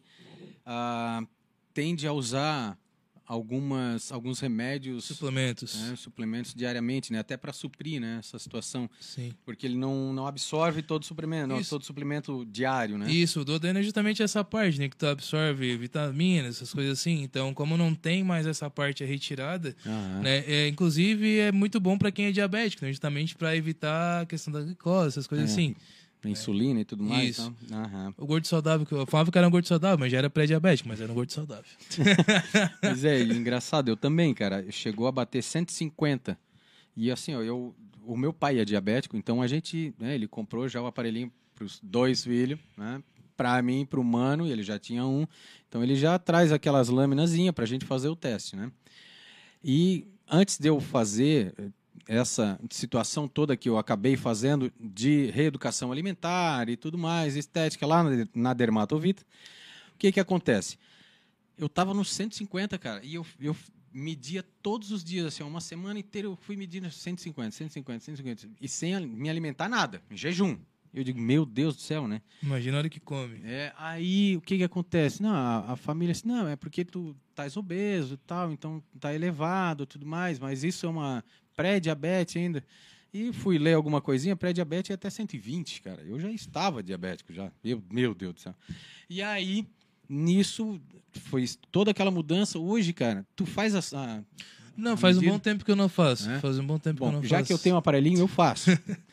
[0.66, 1.24] uh,
[1.72, 2.76] tende a usar
[3.26, 8.88] algumas, alguns remédios, suplementos, né, suplementos diariamente, né, até para suprir, né, essa situação.
[9.00, 9.32] Sim.
[9.44, 13.10] Porque ele não, não absorve todo suplemento, não, todo suplemento diário, né?
[13.10, 17.22] Isso, o Dodeno é justamente essa parte, né, que tu absorve vitaminas, essas coisas assim.
[17.22, 20.22] Então, como não tem mais essa parte retirada, uhum.
[20.22, 24.26] né, é, inclusive é muito bom para quem é diabético, né, justamente para evitar a
[24.26, 25.52] questão da glicose, essas coisas é.
[25.52, 25.74] assim.
[26.30, 27.30] Insulina e tudo mais.
[27.30, 27.54] Isso.
[27.64, 28.14] Então.
[28.16, 30.88] O gordo saudável, que eu falava que era um gordo saudável, mas já era pré-diabético,
[30.88, 31.64] mas era um gordo saudável.
[32.82, 34.64] mas é, engraçado, eu também, cara.
[34.70, 36.38] Chegou a bater 150.
[36.96, 40.68] E assim, ó, eu, o meu pai é diabético, então a gente, né, ele comprou
[40.68, 43.02] já o aparelhinho para os dois filhos, né?
[43.36, 45.26] Para mim para o mano, e ele já tinha um.
[45.68, 48.70] Então ele já traz aquelas lâminas para a gente fazer o teste, né?
[49.64, 51.54] E antes de eu fazer,
[52.06, 58.04] essa situação toda que eu acabei fazendo de reeducação alimentar e tudo mais, estética lá
[58.34, 59.22] na dermatovita,
[59.94, 60.78] o que que acontece?
[61.56, 63.56] Eu estava nos 150, cara, e eu, eu
[63.92, 68.68] media todos os dias, assim, uma semana inteira eu fui medindo 150, 150, 150, e
[68.68, 70.58] sem me alimentar nada, em jejum.
[70.92, 72.20] Eu digo, meu Deus do céu, né?
[72.42, 73.40] Imagina a hora que come.
[73.44, 75.22] É, aí o que que acontece?
[75.22, 79.14] Não, a, a família assim, não, é porque tu estás obeso e tal, então tá
[79.14, 81.24] elevado tudo mais, mas isso é uma
[81.56, 82.62] pré-diabetes ainda.
[83.12, 86.02] E fui ler alguma coisinha, pré-diabetes é até 120, cara.
[86.02, 87.50] Eu já estava diabético já.
[87.62, 88.54] Meu, meu Deus do céu.
[89.08, 89.66] E aí,
[90.08, 90.80] nisso,
[91.12, 92.58] foi toda aquela mudança.
[92.58, 93.80] Hoje, cara, tu faz a.
[93.98, 94.22] a
[94.74, 96.30] não, faz um bom tempo que eu não faço.
[96.30, 96.40] É?
[96.40, 97.40] Faz um bom tempo bom, que eu não já faço.
[97.40, 98.70] Já que eu tenho um aparelhinho, eu faço.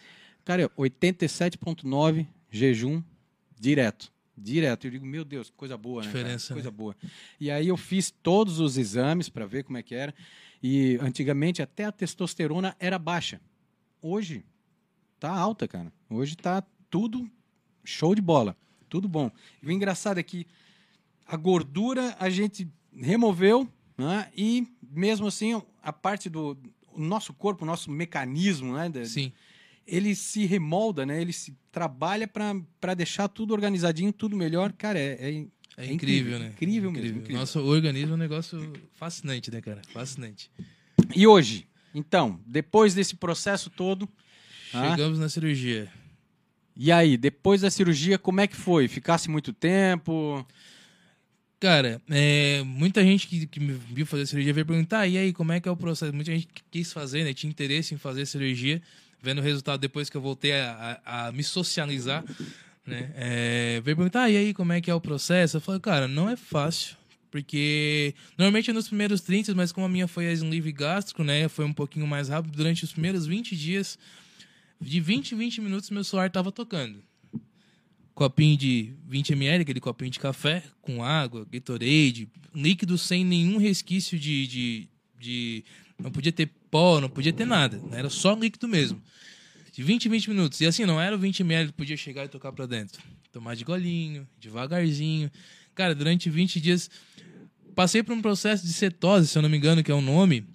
[0.49, 3.03] cara, 87,9 jejum
[3.59, 4.11] direto.
[4.35, 4.87] Direto.
[4.87, 6.55] Eu digo, meu Deus, que coisa boa, Diferença, né?
[6.55, 6.75] Coisa né?
[6.75, 6.95] boa.
[7.39, 10.11] E aí eu fiz todos os exames para ver como é que era.
[10.63, 13.39] E antigamente até a testosterona era baixa.
[14.01, 14.43] Hoje
[15.19, 15.93] tá alta, cara.
[16.09, 17.29] Hoje tá tudo
[17.83, 18.57] show de bola.
[18.87, 19.29] Tudo bom.
[19.61, 20.47] E o engraçado é que
[21.27, 24.31] a gordura a gente removeu, né?
[24.35, 26.57] E mesmo assim, a parte do
[26.97, 29.05] nosso corpo, o nosso mecanismo, né?
[29.05, 29.31] Sim.
[29.89, 31.21] Ele se remolda, né?
[31.21, 34.71] Ele se trabalha para deixar tudo organizadinho, tudo melhor.
[34.73, 35.45] Cara, é, é
[35.79, 36.47] é, é incrível, incrível, né?
[36.49, 37.17] Incrível, mesmo.
[37.19, 37.39] Incrível.
[37.39, 39.81] Nosso organismo é um negócio fascinante, né, cara?
[39.93, 40.51] Fascinante.
[41.15, 44.07] E hoje, então, depois desse processo todo.
[44.71, 45.91] Chegamos ah, na cirurgia.
[46.75, 48.87] E aí, depois da cirurgia, como é que foi?
[48.87, 50.45] Ficasse muito tempo?
[51.59, 55.51] Cara, é, muita gente que, que me viu fazer cirurgia veio perguntar, e aí, como
[55.51, 56.13] é que é o processo?
[56.13, 57.33] Muita gente quis fazer, né?
[57.33, 58.81] Tinha interesse em fazer cirurgia,
[59.21, 62.23] vendo o resultado depois que eu voltei a, a, a me socializar
[62.89, 63.11] né?
[63.15, 65.57] É, veio perguntar, ah, e aí, como é que é o processo?
[65.57, 66.97] Eu falei, cara, não é fácil.
[67.31, 71.47] Porque normalmente é nos primeiros 30, mas como a minha foi a sleeve gástrico, né?
[71.47, 72.55] Foi um pouquinho mais rápido.
[72.55, 73.99] Durante os primeiros 20 dias,
[74.81, 77.03] de 20 em 20 minutos, meu celular tava tocando.
[78.15, 84.17] Copinho de 20 ml, aquele copinho de café, com água, Gatorade, líquido sem nenhum resquício
[84.17, 85.63] de, de, de.
[85.99, 87.81] Não podia ter pó, não podia ter nada.
[87.91, 89.01] Era só líquido mesmo.
[89.71, 90.61] De 20 em 20 minutos.
[90.61, 93.01] E assim, não era o 20 ml que podia chegar e tocar para dentro.
[93.31, 95.29] Tomar de golinho, devagarzinho.
[95.75, 96.89] Cara, durante 20 dias.
[97.75, 100.01] Passei por um processo de cetose, se eu não me engano, que é o um
[100.01, 100.45] nome.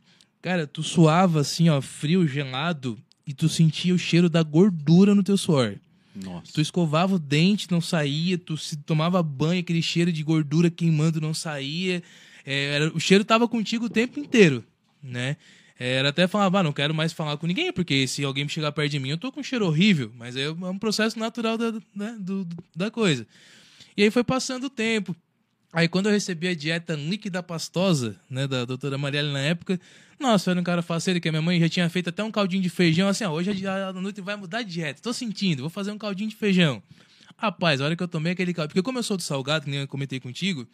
[0.42, 5.22] Cara, tu suava assim, ó, frio, gelado, e tu sentia o cheiro da gordura no
[5.22, 5.78] teu suor.
[6.14, 6.52] Nossa.
[6.52, 11.20] Tu escovava o dente, não saía, tu se tomava banho, aquele cheiro de gordura queimando
[11.20, 12.02] não saía.
[12.44, 14.62] É, era, o cheiro tava contigo o tempo inteiro,
[15.04, 15.36] né?
[15.78, 18.92] Era até falar, ah, não quero mais falar com ninguém, porque se alguém chegar perto
[18.92, 20.12] de mim, eu tô com um cheiro horrível.
[20.16, 23.26] Mas é um processo natural da, né, do, da coisa.
[23.96, 25.14] E aí foi passando o tempo.
[25.72, 29.80] Aí quando eu recebi a dieta líquida pastosa, né, da doutora Marielle na época,
[30.20, 32.62] nossa, era um cara faceiro, que a minha mãe já tinha feito até um caldinho
[32.62, 35.98] de feijão, assim, hoje a noite vai mudar de dieta, tô sentindo, vou fazer um
[35.98, 36.80] caldinho de feijão.
[37.36, 39.70] Rapaz, a hora que eu tomei aquele caldinho, porque como eu sou do salgado, que
[39.70, 40.68] nem eu comentei contigo,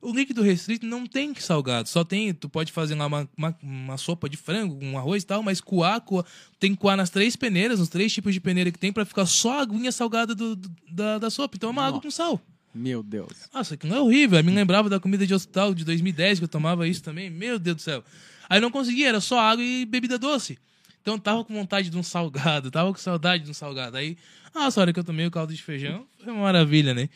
[0.00, 2.32] o líquido restrito não tem salgado, só tem.
[2.32, 5.60] Tu pode fazer lá uma, uma, uma, sopa de frango, um arroz e tal, mas
[5.60, 6.24] coar, coar
[6.58, 9.26] tem que coar nas três peneiras, nos três tipos de peneira que tem, para ficar
[9.26, 11.56] só a aguinha salgada do, do, da, da sopa.
[11.56, 11.88] Então é uma Nossa.
[11.88, 12.40] água com sal.
[12.72, 13.32] Meu Deus.
[13.52, 14.38] Nossa, aquilo é horrível.
[14.38, 17.28] Eu me lembrava da comida de hospital de 2010 que eu tomava isso também.
[17.28, 18.04] Meu Deus do céu.
[18.48, 20.58] Aí não conseguia, era só água e bebida doce.
[21.02, 23.96] Então tava com vontade de um salgado, tava com saudade de um salgado.
[23.96, 24.16] Aí,
[24.54, 27.08] nossa, a hora que eu tomei o caldo de feijão, foi uma maravilha, né?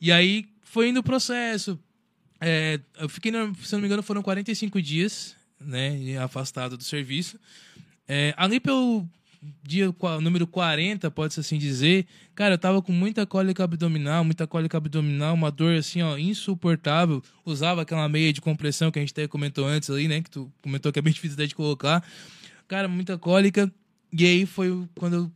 [0.00, 1.78] E aí foi indo o processo
[2.40, 7.38] é, eu fiquei, se não me engano, foram 45 dias, né, afastado do serviço.
[8.06, 9.06] É, ali pelo
[9.62, 14.76] dia número 40, pode-se assim dizer, cara, eu tava com muita cólica abdominal, muita cólica
[14.76, 17.22] abdominal, uma dor assim, ó, insuportável.
[17.44, 20.52] Usava aquela meia de compressão que a gente até comentou antes ali, né, que tu
[20.62, 22.04] comentou que é bem difícil de colocar.
[22.66, 23.72] Cara, muita cólica.
[24.12, 25.32] E aí foi quando eu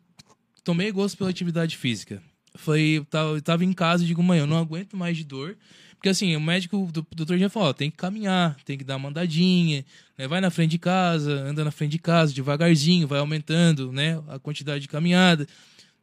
[0.64, 2.22] tomei gosto pela atividade física.
[2.54, 5.56] foi, tava, tava em casa e digo, mãe, eu não aguento mais de dor.
[6.02, 9.08] Porque assim, o médico, o doutor já falou, tem que caminhar, tem que dar uma
[9.08, 9.84] andadinha,
[10.18, 10.26] né?
[10.26, 14.36] vai na frente de casa, anda na frente de casa, devagarzinho, vai aumentando, né, a
[14.36, 15.46] quantidade de caminhada.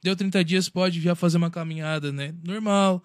[0.01, 3.03] Deu 30 dias, pode já fazer uma caminhada, né, normal.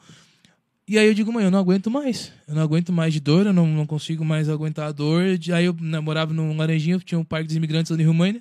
[0.86, 2.30] E aí eu digo, mãe, eu não aguento mais.
[2.46, 5.24] Eu não aguento mais de dor, eu não, não consigo mais aguentar a dor.
[5.52, 8.40] Aí eu namorava num Laranjinha, tinha um parque dos imigrantes ali em Rio Mãe,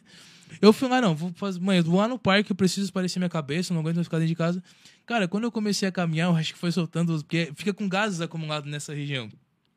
[0.61, 3.19] Eu fui lá, não, vou fazer, mãe, eu vou lá no parque, eu preciso parecer
[3.19, 4.63] minha cabeça, não aguento mais ficar dentro de casa.
[5.05, 8.21] Cara, quando eu comecei a caminhar, eu acho que foi soltando, porque fica com gases
[8.21, 9.29] acumulados nessa região.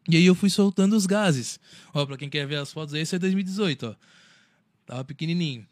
[0.09, 1.59] E aí eu fui soltando os gases.
[1.93, 3.95] Ó, pra quem quer ver as fotos, esse é 2018, ó.
[4.87, 5.67] Tava pequenininho.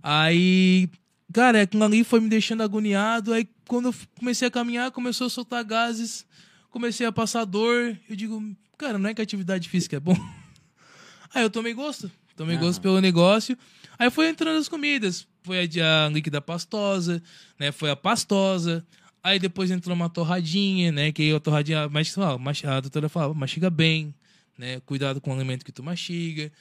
[0.00, 0.88] Aí,
[1.32, 3.32] cara, aquilo ali foi me deixando agoniado.
[3.32, 6.24] Aí quando eu comecei a caminhar, começou a soltar gases,
[6.70, 7.98] comecei a passar dor.
[8.08, 10.16] Eu digo, cara, não é que atividade física é bom?
[11.34, 12.10] Aí eu tomei gosto.
[12.36, 13.58] Tomei gosto pelo negócio.
[13.98, 15.26] Aí foi entrando as comidas.
[15.42, 17.22] Foi a, a líquida pastosa,
[17.58, 17.70] né?
[17.70, 18.84] Foi a pastosa.
[19.22, 21.12] Aí depois entrou uma torradinha, né?
[21.12, 22.16] Que a torradinha, mas,
[22.64, 24.14] a doutora falava, mastiga bem,
[24.58, 24.80] né?
[24.80, 26.52] Cuidado com o alimento que tu mastiga,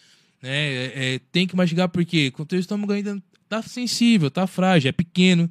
[0.41, 0.51] né?
[0.51, 4.89] É, é, tem que mastigar porque com o teu estômago ainda tá sensível, tá frágil,
[4.89, 5.49] é pequeno.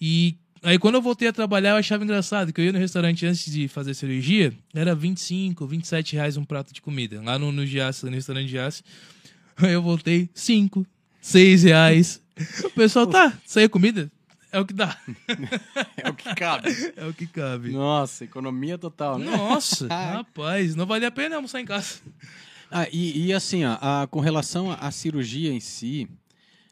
[0.00, 3.26] E aí quando eu voltei a trabalhar, eu achava engraçado que eu ia no restaurante
[3.26, 7.20] antes de fazer cirurgia, era 25, 27 reais um prato de comida.
[7.22, 8.82] Lá no, no Giasse, no restaurante Giasse.
[9.56, 10.86] Aí eu voltei, 5,
[11.20, 12.22] 6 reais.
[12.64, 14.10] O pessoal, tá, é comida?
[14.50, 14.96] É o que dá.
[15.96, 16.70] é o que cabe.
[16.96, 17.70] É o que cabe.
[17.70, 19.30] Nossa, economia total, né?
[19.30, 22.00] Nossa, rapaz, não vale a pena almoçar em casa.
[22.70, 26.08] Ah, e, e assim, ó, a, com relação à cirurgia em si,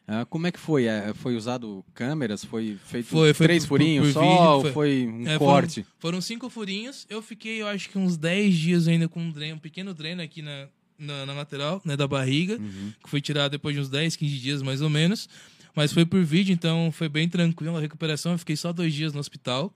[0.07, 0.85] ah, como é que foi?
[0.85, 2.43] É, foi usado câmeras?
[2.43, 4.57] Foi feito foi, foi três por, furinhos por, por só?
[4.57, 5.83] Vídeo, foi, foi um é, corte?
[5.83, 7.05] Foram, foram, cinco furinhos.
[7.09, 10.21] Eu fiquei, eu acho que uns dez dias ainda com um, dreno, um pequeno dreno
[10.21, 12.93] aqui na, na, na lateral, né, da barriga, uhum.
[13.03, 15.29] que foi tirado depois de uns 10, 15 dias mais ou menos.
[15.75, 18.31] Mas foi por vídeo, então foi bem tranquilo a recuperação.
[18.31, 19.71] Eu fiquei só dois dias no hospital,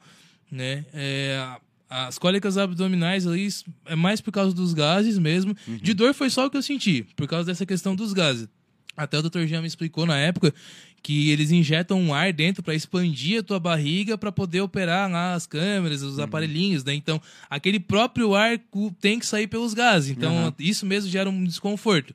[0.52, 0.84] né?
[0.94, 1.58] É,
[1.88, 3.48] as cólicas abdominais ali
[3.86, 5.56] é mais por causa dos gases mesmo.
[5.68, 5.78] Uhum.
[5.78, 8.48] De dor foi só o que eu senti, por causa dessa questão dos gases.
[8.96, 9.46] Até o Dr.
[9.46, 10.54] Jean me explicou na época
[11.02, 15.34] que eles injetam um ar dentro para expandir a tua barriga para poder operar lá
[15.34, 16.24] as câmeras, os uhum.
[16.24, 16.94] aparelhinhos, né?
[16.94, 18.60] Então, aquele próprio ar
[19.00, 20.12] tem que sair pelos gases.
[20.12, 20.54] Então, uhum.
[20.60, 22.14] isso mesmo gera um desconforto,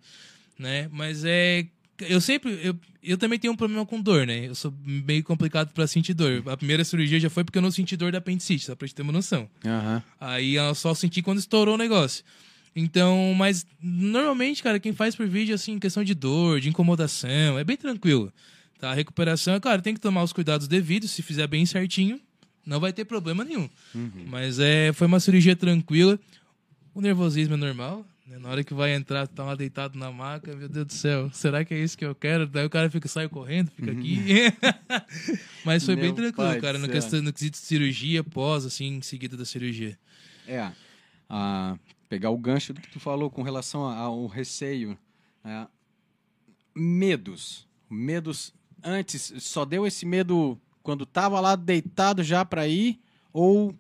[0.59, 0.89] né?
[0.93, 1.67] Mas é
[2.01, 2.59] eu sempre.
[2.63, 4.49] Eu, eu também tenho um problema com dor, né?
[4.49, 6.43] Eu sou meio complicado para sentir dor.
[6.47, 8.97] A primeira cirurgia já foi porque eu não senti dor da apendicite, só pra gente
[8.97, 9.49] ter uma noção.
[9.65, 10.03] Uhum.
[10.21, 12.25] Aí eu só senti quando estourou o negócio.
[12.75, 17.65] Então, mas normalmente, cara, quem faz por vídeo, assim, questão de dor, de incomodação, é
[17.65, 18.31] bem tranquilo.
[18.79, 18.91] Tá?
[18.91, 22.21] A recuperação, é claro, tem que tomar os cuidados devidos, se fizer bem certinho,
[22.65, 23.69] não vai ter problema nenhum.
[23.95, 24.27] Uhum.
[24.27, 26.19] Mas é, foi uma cirurgia tranquila.
[26.95, 28.39] O nervosismo é normal, né?
[28.39, 31.65] Na hora que vai entrar, tá lá deitado na maca, meu Deus do céu, será
[31.65, 32.47] que é isso que eu quero?
[32.47, 34.19] Daí o cara fica, sai correndo, fica aqui.
[34.19, 35.37] Uhum.
[35.65, 39.03] Mas foi meu bem tranquilo, cara, no, questão, no quesito de cirurgia, pós, assim, em
[39.03, 39.97] seguida da cirurgia.
[40.49, 40.73] É,
[42.09, 44.99] pegar o gancho do que tu falou com relação ao receio.
[45.45, 45.67] É,
[46.75, 47.67] medos.
[47.89, 53.01] Medos antes, só deu esse medo quando tava lá deitado já para ir?
[53.33, 53.75] Ou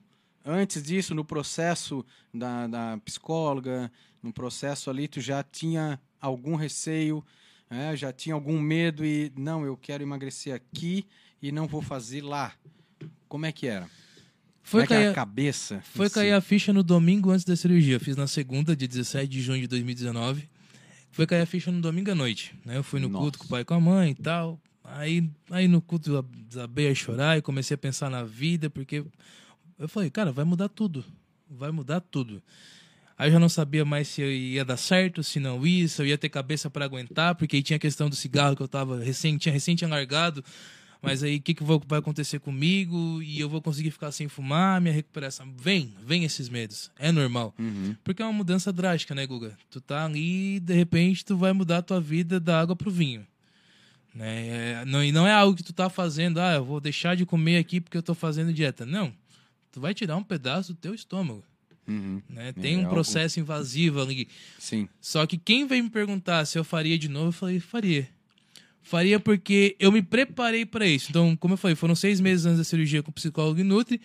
[0.44, 3.90] antes disso, no processo da, da psicóloga,
[4.22, 7.24] no processo ali, tu já tinha algum receio,
[7.70, 11.06] é, já tinha algum medo e não, eu quero emagrecer aqui
[11.40, 12.52] e não vou fazer lá.
[13.28, 13.88] Como é que era?
[14.62, 15.80] Foi Como é cair, a cabeça?
[15.94, 16.34] Foi cair si?
[16.34, 18.00] a ficha no domingo antes da cirurgia.
[18.00, 20.48] Fiz na segunda, de 17 de junho de 2019.
[21.12, 22.52] Foi cair a ficha no domingo à noite.
[22.64, 22.76] Né?
[22.76, 23.22] Eu fui no Nossa.
[23.22, 24.60] culto com o pai e com a mãe e tal.
[24.88, 29.04] Aí, aí no culto eu desabei a chorar e comecei a pensar na vida, porque
[29.78, 31.04] eu falei, cara, vai mudar tudo.
[31.50, 32.42] Vai mudar tudo.
[33.18, 36.06] Aí eu já não sabia mais se ia dar certo, se não ia, se eu
[36.06, 39.02] ia ter cabeça para aguentar, porque aí tinha a questão do cigarro que eu tava
[39.02, 40.44] recém, tinha recém tinha largado.
[41.00, 43.22] Mas aí o que, que vai acontecer comigo?
[43.22, 45.52] E eu vou conseguir ficar sem fumar, minha recuperação.
[45.56, 46.90] Vem, vem esses medos.
[46.98, 47.54] É normal.
[47.58, 47.94] Uhum.
[48.02, 49.56] Porque é uma mudança drástica, né, Guga?
[49.70, 52.90] Tu tá ali e de repente tu vai mudar a tua vida da água pro
[52.90, 53.26] vinho.
[54.16, 54.46] Né?
[54.80, 57.24] É, não, e não é algo que tu tá fazendo, ah, eu vou deixar de
[57.24, 58.84] comer aqui porque eu tô fazendo dieta.
[58.84, 59.12] Não
[59.76, 61.44] tu vai tirar um pedaço do teu estômago.
[61.86, 62.22] Uhum.
[62.30, 62.50] Né?
[62.54, 63.44] Tem é um processo algo...
[63.44, 64.26] invasivo ali.
[64.58, 64.88] Sim.
[65.02, 68.08] Só que quem veio me perguntar se eu faria de novo, eu falei, faria.
[68.82, 71.08] Faria porque eu me preparei para isso.
[71.10, 74.00] Então, como eu falei, foram seis meses antes da cirurgia com o psicólogo e Nutri.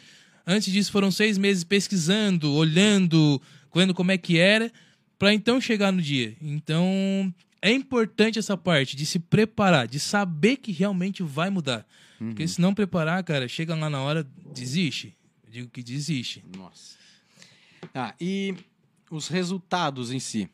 [0.45, 3.41] Antes disso, foram seis meses pesquisando, olhando,
[3.74, 4.69] vendo como é que era,
[5.17, 6.36] para então chegar no dia.
[6.41, 11.85] Então, é importante essa parte de se preparar, de saber que realmente vai mudar.
[12.19, 12.29] Uhum.
[12.29, 15.15] Porque se não preparar, cara, chega lá na hora, desiste
[15.52, 16.44] digo que desiste.
[16.58, 16.98] Nossa.
[17.94, 18.56] Ah, e
[19.10, 20.50] os resultados em si.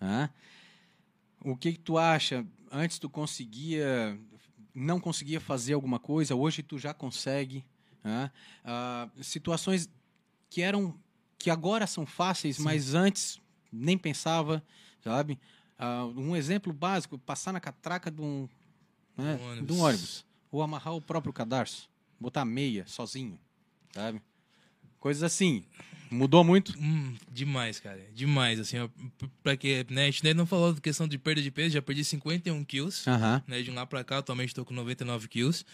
[0.00, 0.28] Né?
[1.42, 2.44] O que, que tu acha?
[2.70, 4.18] Antes tu conseguia,
[4.74, 7.64] não conseguia fazer alguma coisa, hoje tu já consegue.
[8.02, 8.30] Né?
[8.64, 9.88] Uh, situações
[10.50, 10.98] que eram
[11.38, 12.64] que agora são fáceis, Sim.
[12.64, 13.40] mas antes
[13.72, 14.62] nem pensava,
[15.02, 15.38] sabe?
[15.80, 18.46] Uh, um exemplo básico, passar na catraca de um,
[19.16, 19.66] né, um ônibus.
[19.66, 20.26] de um ônibus.
[20.52, 21.88] Ou amarrar o próprio cadarço.
[22.20, 23.38] Botar meia sozinho,
[23.94, 24.20] sabe?
[24.98, 25.64] Coisas assim.
[26.10, 26.76] Mudou muito?
[26.78, 28.04] Hum, demais, cara.
[28.12, 28.88] Demais, assim, ó,
[29.42, 32.04] pra que, né, a gente não falou da questão de perda de peso, já perdi
[32.04, 33.42] 51 quilos, uh -huh.
[33.46, 35.64] né, de um lá pra cá, atualmente tô com 99 quilos.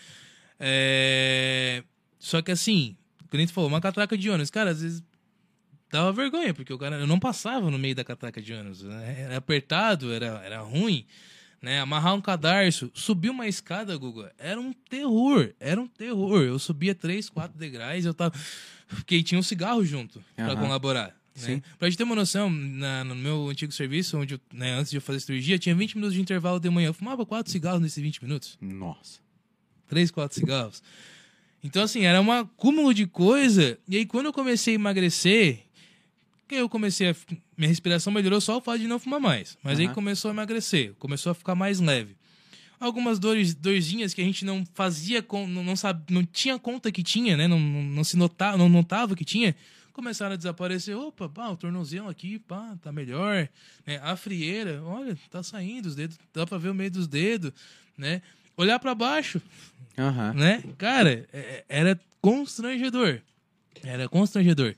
[0.61, 1.83] É...
[2.19, 2.97] Só que assim,
[3.31, 5.03] como a gente falou, uma catraca de ônibus, cara, às vezes
[5.91, 9.16] dava vergonha, porque o cara, eu não passava no meio da catraca de ônibus, né?
[9.20, 11.07] era apertado, era, era ruim,
[11.62, 11.80] né?
[11.80, 16.43] Amarrar um cadarço, subir uma escada, Google, era um terror, era um terror.
[16.43, 18.34] Eu subia três, quatro degraus, eu tava,
[18.89, 20.47] porque tinha um cigarro junto uhum.
[20.47, 21.16] para colaborar.
[21.43, 21.62] Né?
[21.78, 24.97] Pra gente ter uma noção, na, no meu antigo serviço, onde eu, né, antes de
[24.97, 26.89] eu fazer cirurgia, tinha 20 minutos de intervalo de manhã.
[26.89, 28.57] Eu fumava quatro cigarros nesses 20 minutos.
[28.61, 29.20] Nossa.
[29.87, 30.82] Três, quatro cigarros.
[31.62, 33.78] Então, assim, era um acúmulo de coisa.
[33.89, 35.66] E aí, quando eu comecei a emagrecer,
[36.47, 37.17] que eu comecei a.
[37.57, 39.57] Minha respiração melhorou só o fato de não fumar mais.
[39.63, 39.89] Mas uhum.
[39.89, 42.17] aí começou a emagrecer, começou a ficar mais leve.
[42.79, 46.93] Algumas dores, dorzinhas que a gente não fazia, com, não, não, sabe, não tinha conta
[46.93, 47.49] que tinha, né?
[47.49, 49.57] Não, não, não se notava, não notava que tinha,
[49.95, 50.95] começaram a desaparecer.
[50.95, 53.49] Opa, pá, o tornozelo aqui, pá, tá melhor.
[53.87, 53.99] Né?
[54.03, 57.51] A frieira, olha, tá saindo os dedos, dá pra ver o meio dos dedos,
[57.97, 58.21] né?
[58.59, 59.41] Olhar para baixo,
[59.97, 60.35] uhum.
[60.35, 60.63] né?
[60.77, 63.21] Cara, é, é, era constrangedor.
[63.83, 64.75] Era constrangedor.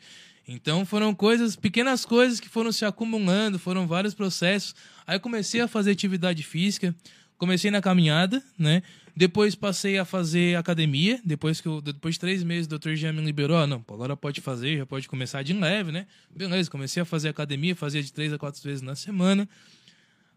[0.49, 4.75] Então foram coisas, pequenas coisas que foram se acumulando, foram vários processos.
[5.07, 6.97] Aí comecei a fazer atividade física,
[7.37, 8.83] comecei na caminhada, né?
[9.15, 11.21] Depois passei a fazer academia.
[11.23, 13.59] Depois que eu, depois de três meses, o doutor já me liberou.
[13.59, 16.07] Ah, não, agora pode fazer, já pode começar de leve, né?
[16.35, 19.47] Beleza, comecei a fazer academia, fazia de três a quatro vezes na semana.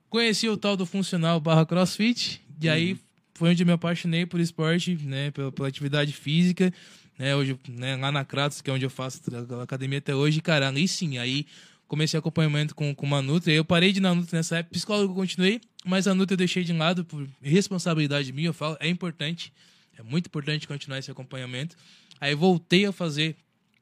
[0.10, 2.42] Conheci o tal do funcional barra crossfit.
[2.62, 3.00] E aí uhum.
[3.36, 5.32] foi onde eu me apaixonei por esporte, né?
[5.32, 6.74] Pela, pela atividade física
[7.18, 7.36] né?
[7.36, 9.22] Hoje, né, lá na Kratos, que é onde eu faço
[9.62, 11.46] academia até hoje, cara, ali sim, aí
[11.88, 13.54] comecei acompanhamento com, com uma Nutri.
[13.54, 16.38] Eu parei de ir na Nutri nessa época, psicólogo eu continuei, mas a Nutri eu
[16.38, 19.52] deixei de lado por responsabilidade minha, eu falo, é importante,
[19.98, 21.76] é muito importante continuar esse acompanhamento.
[22.20, 23.36] Aí voltei a fazer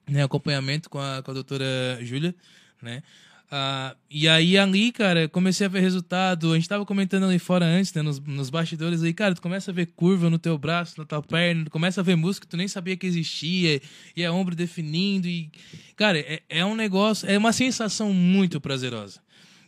[0.07, 2.33] né, acompanhamento com a, com a doutora Júlia,
[2.81, 3.03] né?
[3.51, 6.51] Uh, e aí ali, cara, comecei a ver resultado.
[6.51, 8.01] A gente tava comentando ali fora antes, né?
[8.03, 11.21] Nos, nos bastidores aí, cara, tu começa a ver curva no teu braço, na tua
[11.21, 13.81] perna, tu começa a ver músculo que tu nem sabia que existia,
[14.15, 15.27] e é ombro definindo.
[15.27, 15.49] E,
[15.95, 19.19] cara, é, é um negócio, é uma sensação muito prazerosa.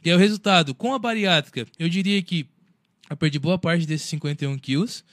[0.06, 0.76] E é o resultado.
[0.76, 2.48] Com a bariátrica, eu diria que
[3.10, 5.04] eu perdi boa parte desses 51 quilos,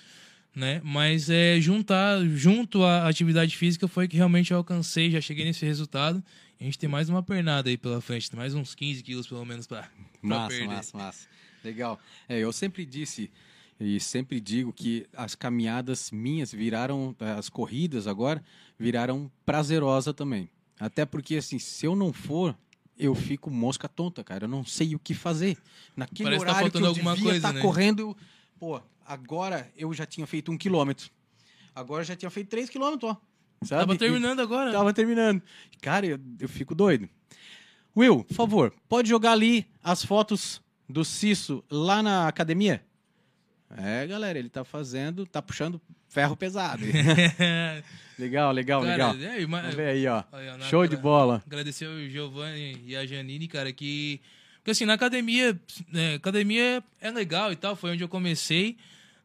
[0.54, 0.80] né?
[0.84, 5.64] Mas é juntar, junto à atividade física foi que realmente eu alcancei, já cheguei nesse
[5.64, 6.22] resultado.
[6.60, 9.64] A gente tem mais uma pernada aí pela frente, mais uns 15 quilos pelo menos
[9.66, 9.88] para
[10.20, 10.66] Massa, perder.
[10.66, 11.28] massa, massa.
[11.62, 12.00] Legal.
[12.28, 13.30] É, eu sempre disse
[13.78, 18.42] e sempre digo que as caminhadas minhas viraram, as corridas agora,
[18.76, 20.50] viraram prazerosa também.
[20.80, 22.56] Até porque, assim, se eu não for,
[22.98, 24.44] eu fico mosca tonta, cara.
[24.44, 25.56] Eu não sei o que fazer.
[25.96, 27.62] Naquele Parece tá horário tá que eu alguma devia estar tá né?
[27.62, 28.16] correndo,
[28.58, 31.08] pô, agora eu já tinha feito um quilômetro.
[31.72, 33.16] Agora eu já tinha feito três quilômetros, ó.
[33.62, 33.80] Sabe?
[33.86, 34.72] Tava terminando agora.
[34.72, 35.42] Tava terminando.
[35.80, 37.08] Cara, eu, eu fico doido.
[37.96, 42.82] Will, por favor, pode jogar ali as fotos do Cisso lá na academia?
[43.76, 46.82] É, galera, ele tá fazendo, tá puxando ferro pesado.
[48.18, 49.32] legal, legal, cara, legal.
[49.32, 49.60] Aí, mas...
[49.62, 50.22] Vamos ver aí, ó.
[50.70, 51.42] Show de bola.
[51.44, 54.20] Agradecer o Giovanni e a Janine, cara, que.
[54.58, 55.58] Porque assim, na academia,
[55.92, 58.76] né, academia é legal e tal, foi onde eu comecei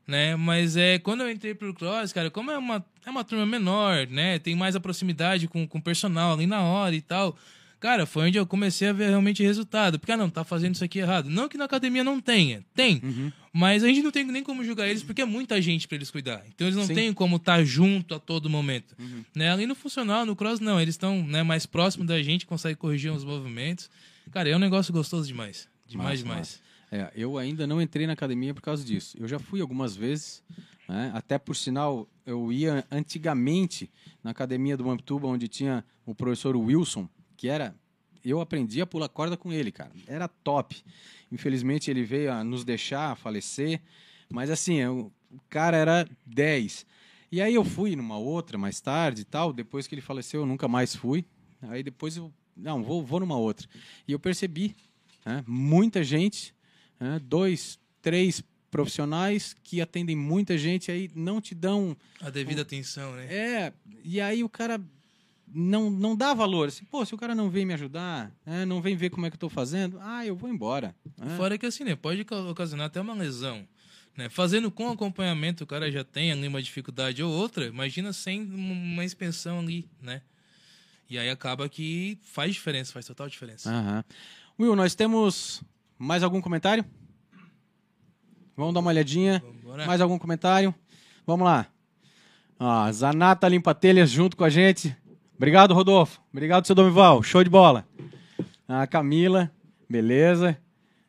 [0.07, 0.35] né?
[0.35, 4.07] Mas é quando eu entrei pro cross, cara, como é uma, é uma turma menor,
[4.07, 4.39] né?
[4.39, 7.37] Tem mais a proximidade com, com o personal ali na hora e tal.
[7.83, 9.99] Cara, foi onde eu comecei a ver realmente resultado.
[9.99, 11.29] Porque, ah, não, tá fazendo isso aqui errado.
[11.29, 13.01] Não que na academia não tenha, tem.
[13.03, 13.29] Uhum.
[13.51, 16.09] Mas a gente não tem nem como julgar eles, porque é muita gente para eles
[16.09, 16.45] cuidar.
[16.47, 16.95] Então eles não Sim.
[16.95, 18.95] têm como estar tá junto a todo momento.
[18.97, 19.25] Uhum.
[19.35, 19.51] Né?
[19.51, 20.79] Ali no funcional, no cross, não.
[20.79, 23.89] Eles estão né, mais próximos da gente, conseguem corrigir os movimentos.
[24.31, 25.67] Cara, é um negócio gostoso demais.
[25.85, 26.39] Demais, demais.
[26.39, 26.59] Massa.
[26.95, 29.17] É, eu ainda não entrei na academia por causa disso.
[29.19, 30.43] Eu já fui algumas vezes,
[30.87, 31.11] né?
[31.15, 33.89] até por sinal, eu ia antigamente
[34.23, 37.75] na academia do Mamptuba, onde tinha o professor Wilson, que era.
[38.23, 39.89] Eu aprendi a pular corda com ele, cara.
[40.05, 40.83] Era top.
[41.31, 43.81] Infelizmente ele veio a nos deixar a falecer,
[44.29, 46.85] mas assim, eu, o cara era 10.
[47.31, 49.51] E aí eu fui numa outra mais tarde e tal.
[49.51, 51.25] Depois que ele faleceu, eu nunca mais fui.
[51.63, 52.31] Aí depois eu.
[52.55, 53.67] Não, vou, vou numa outra.
[54.07, 54.75] E eu percebi
[55.25, 56.53] né, muita gente
[56.99, 57.19] né?
[57.23, 63.15] dois, três profissionais que atendem muita gente aí não te dão a devida um, atenção,
[63.15, 63.27] né?
[63.31, 63.73] É,
[64.03, 64.81] e aí o cara
[65.47, 66.69] não, não dá valor.
[66.69, 68.65] Assim, Pô, se o cara não vem me ajudar, né?
[68.65, 70.95] não vem ver como é que eu estou fazendo, ah, eu vou embora.
[71.17, 71.37] Né?
[71.37, 71.95] Fora que assim, né?
[71.95, 73.67] Pode ocasionar até uma lesão.
[74.17, 74.29] Né?
[74.29, 79.05] Fazendo com acompanhamento, o cara já tem ali uma dificuldade ou outra, imagina sem uma
[79.05, 80.21] expensão ali, né?
[81.09, 83.69] E aí acaba que faz diferença, faz total diferença.
[83.69, 84.03] Aham.
[84.59, 85.63] Will, nós temos
[86.03, 86.83] mais algum comentário?
[88.55, 89.41] Vamos dar uma olhadinha.
[89.45, 89.85] Vambora.
[89.85, 90.75] Mais algum comentário?
[91.25, 91.65] Vamos lá.
[92.59, 94.95] Ó, Zanata Limpa Telhas junto com a gente.
[95.35, 96.21] Obrigado, Rodolfo.
[96.31, 97.23] Obrigado, seu Domival.
[97.23, 97.87] Show de bola.
[98.67, 99.51] A Camila,
[99.89, 100.57] beleza.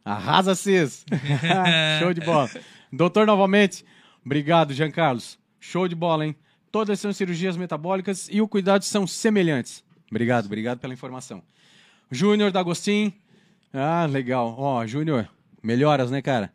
[0.05, 1.05] Arrasa, Cis.
[1.99, 2.49] Show de bola.
[2.93, 3.85] Doutor, novamente.
[4.25, 5.39] Obrigado, Jean Carlos.
[5.59, 6.37] Show de bola, hein?
[6.71, 9.85] Todas são cirurgias metabólicas e o cuidado são semelhantes.
[10.11, 11.43] Obrigado, obrigado pela informação.
[12.11, 13.13] Júnior D'Agostin.
[13.77, 14.55] Ah, legal.
[14.57, 15.29] Ó, Júnior,
[15.61, 16.53] melhoras, né, cara?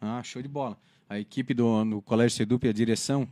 [0.00, 0.78] Ah, show de bola.
[1.08, 3.28] A equipe do, do Colégio Sedup, a direção,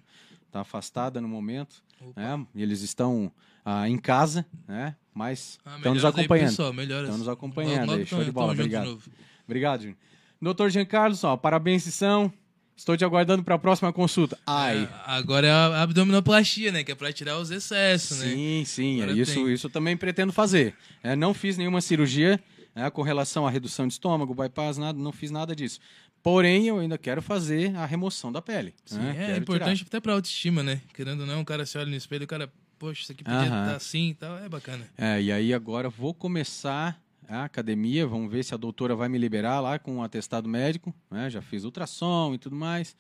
[0.47, 1.83] está afastada no momento.
[2.15, 2.47] Né?
[2.55, 3.33] Eles estão
[3.65, 4.95] ah, em casa, né?
[5.15, 6.49] Mas Ah, estão nos melhoras aí, acompanhando.
[6.51, 6.73] pessoal.
[6.73, 7.99] Estão nos acompanhando Logo, aí.
[7.99, 9.03] logo Show de bola, junto de obrigado.
[9.47, 9.99] Obrigado, Júnior.
[10.41, 12.33] Doutor Jean Carlos, ó, parabéns, Sissão.
[12.77, 14.39] Estou te aguardando para a próxima consulta.
[14.47, 14.85] Ai.
[14.85, 16.83] É, agora é a abdominoplastia, né?
[16.83, 18.29] Que é pra tirar os excessos, né?
[18.31, 19.53] Sim, sim, é isso, tem.
[19.53, 20.75] isso eu também pretendo fazer.
[21.03, 22.41] É, não fiz nenhuma cirurgia
[22.75, 25.81] né, com relação à redução de estômago, bypass, nada, não fiz nada disso.
[26.23, 28.75] Porém, eu ainda quero fazer a remoção da pele.
[28.85, 30.83] Sim, né, é quero importante até pra autoestima, né?
[30.93, 33.25] Querendo ou não, o cara se olha no espelho e o cara, poxa, isso aqui
[33.25, 34.37] podia estar assim e tal.
[34.39, 34.85] É bacana.
[34.95, 35.17] tirar.
[35.17, 39.17] É, e aí agora vou começar a academia, vamos ver se a doutora vai me
[39.17, 40.95] liberar lá com um atestado médico.
[41.11, 42.95] né, já fiz ultrassom e tudo mais.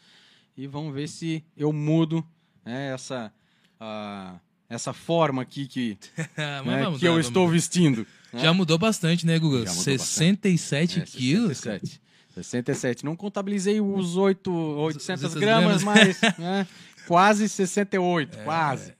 [0.56, 2.26] E vamos ver se eu mudo
[2.64, 3.32] né, essa,
[3.78, 5.98] ah, essa forma aqui que,
[6.64, 8.06] Mas né, que eu estou vestindo.
[8.34, 11.58] Já mudou bastante, né, mudou 67 É, quilos?
[11.58, 12.00] 67.
[12.34, 13.04] 67.
[13.04, 16.16] Não contabilizei os 8, 800 800 gramas, gramas.
[16.22, 16.66] mas né,
[17.06, 18.42] quase 68, É.
[18.44, 18.94] quase.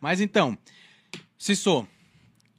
[0.00, 0.56] Mas então,
[1.38, 1.86] Cissô,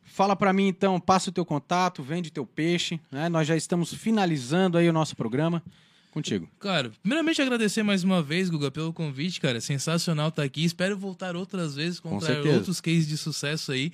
[0.03, 3.29] fala pra mim então, passa o teu contato, vende teu peixe, né?
[3.29, 5.63] Nós já estamos finalizando aí o nosso programa.
[6.11, 6.49] Contigo.
[6.59, 9.61] Cara, primeiramente agradecer mais uma vez, Guga, pelo convite, cara.
[9.61, 10.65] Sensacional estar aqui.
[10.65, 12.55] Espero voltar outras vezes, contar certeza.
[12.57, 13.93] outros cases de sucesso aí.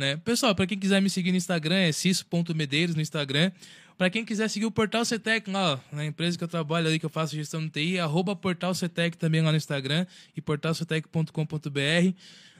[0.00, 0.16] Né?
[0.16, 3.52] Pessoal, para quem quiser me seguir no Instagram, é ciso.medeiros no Instagram.
[3.98, 7.04] Para quem quiser seguir o Portal CETEC lá, na empresa que eu trabalho ali, que
[7.04, 12.14] eu faço gestão do TI, arroba Portal CETEC também lá no Instagram e portalcetec.com.br.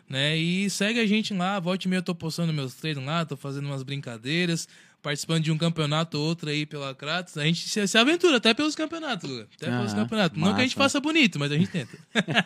[0.07, 0.37] Né?
[0.37, 3.39] E segue a gente lá, volte e meia eu tô postando meus treinos lá, tô
[3.39, 4.69] fazendo umas brincadeiras,
[5.01, 7.39] participando de um campeonato ou outro aí pela Kratos.
[7.39, 9.49] A gente se, aventura até pelos campeonatos, Guga.
[9.57, 10.39] Até pelos Aham, campeonatos.
[10.39, 10.91] Não que a gente massa.
[10.91, 11.97] faça bonito, mas a gente tenta.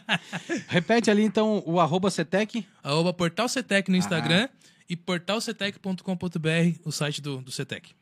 [0.68, 2.64] Repete ali então o arroba Cetec.
[2.80, 4.48] Arroba Portal CETEC no Instagram
[4.88, 7.94] e portalcetec.com.br, o site do, do CETEC.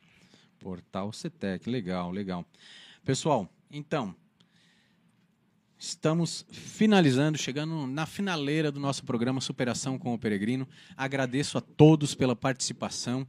[0.59, 2.45] Portal Cetec, legal, legal.
[3.05, 4.14] Pessoal, então,
[5.76, 10.68] estamos finalizando, chegando na finaleira do nosso programa Superação com o Peregrino.
[10.97, 13.26] Agradeço a todos pela participação,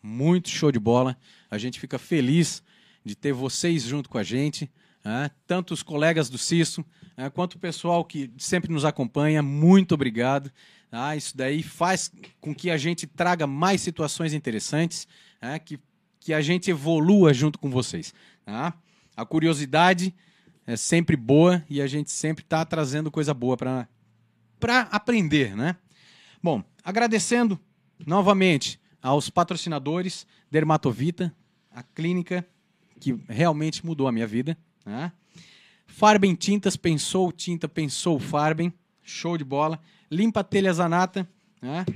[0.00, 1.18] muito show de bola.
[1.50, 2.62] A gente fica feliz
[3.04, 4.70] de ter vocês junto com a gente,
[5.04, 5.30] né?
[5.46, 6.84] tanto os colegas do CISO,
[7.16, 7.28] né?
[7.30, 9.42] quanto o pessoal que sempre nos acompanha.
[9.42, 10.52] Muito obrigado.
[10.90, 11.16] Tá?
[11.16, 12.10] Isso daí faz
[12.40, 15.06] com que a gente traga mais situações interessantes,
[15.40, 15.58] né?
[15.58, 15.78] que
[16.26, 18.12] que a gente evolua junto com vocês.
[18.44, 18.74] Tá?
[19.16, 20.12] A curiosidade
[20.66, 23.88] é sempre boa e a gente sempre está trazendo coisa boa para
[24.90, 25.76] aprender, né?
[26.42, 27.56] Bom, agradecendo
[28.04, 31.32] novamente aos patrocinadores Dermatovita,
[31.70, 32.44] a clínica
[32.98, 34.58] que realmente mudou a minha vida.
[34.84, 35.12] Né?
[35.86, 38.74] Farben Tintas, pensou tinta, pensou Farben,
[39.06, 39.80] show de bola.
[40.10, 41.26] Limpa Telha Zanata,
[41.62, 41.86] né?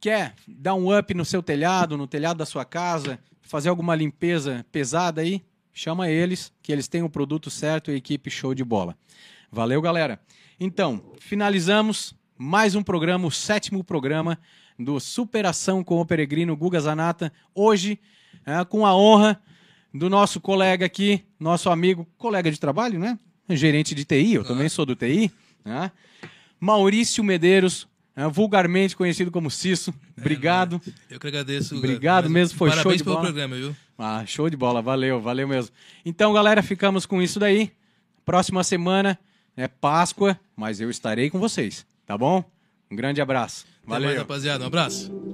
[0.00, 4.64] quer dar um up no seu telhado, no telhado da sua casa, fazer alguma limpeza
[4.70, 5.42] pesada aí,
[5.72, 8.96] chama eles, que eles têm o produto certo e a equipe show de bola.
[9.50, 10.20] Valeu, galera.
[10.60, 14.38] Então, finalizamos mais um programa, o sétimo programa
[14.78, 17.32] do Superação com o Peregrino Guga Zanata.
[17.54, 17.98] Hoje,
[18.44, 19.40] é, com a honra
[19.92, 23.18] do nosso colega aqui, nosso amigo, colega de trabalho, né?
[23.48, 25.30] Gerente de TI, eu também sou do TI,
[25.64, 25.90] né?
[26.64, 27.86] Maurício Medeiros,
[28.16, 29.92] é, vulgarmente conhecido como Cisso.
[30.18, 30.80] Obrigado.
[31.10, 31.76] Eu que agradeço.
[31.76, 33.26] Obrigado Mais- mesmo, foi Parabéns show de pelo bola.
[33.26, 33.76] programa, viu?
[33.98, 35.70] Ah, show de bola, valeu, valeu mesmo.
[36.06, 37.70] Então, galera, ficamos com isso daí.
[38.24, 39.18] Próxima semana
[39.56, 42.42] é Páscoa, mas eu estarei com vocês, tá bom?
[42.90, 43.66] Um grande abraço.
[43.82, 44.18] Até mais, Valeu.
[44.20, 44.64] rapaziada.
[44.64, 45.33] Um abraço.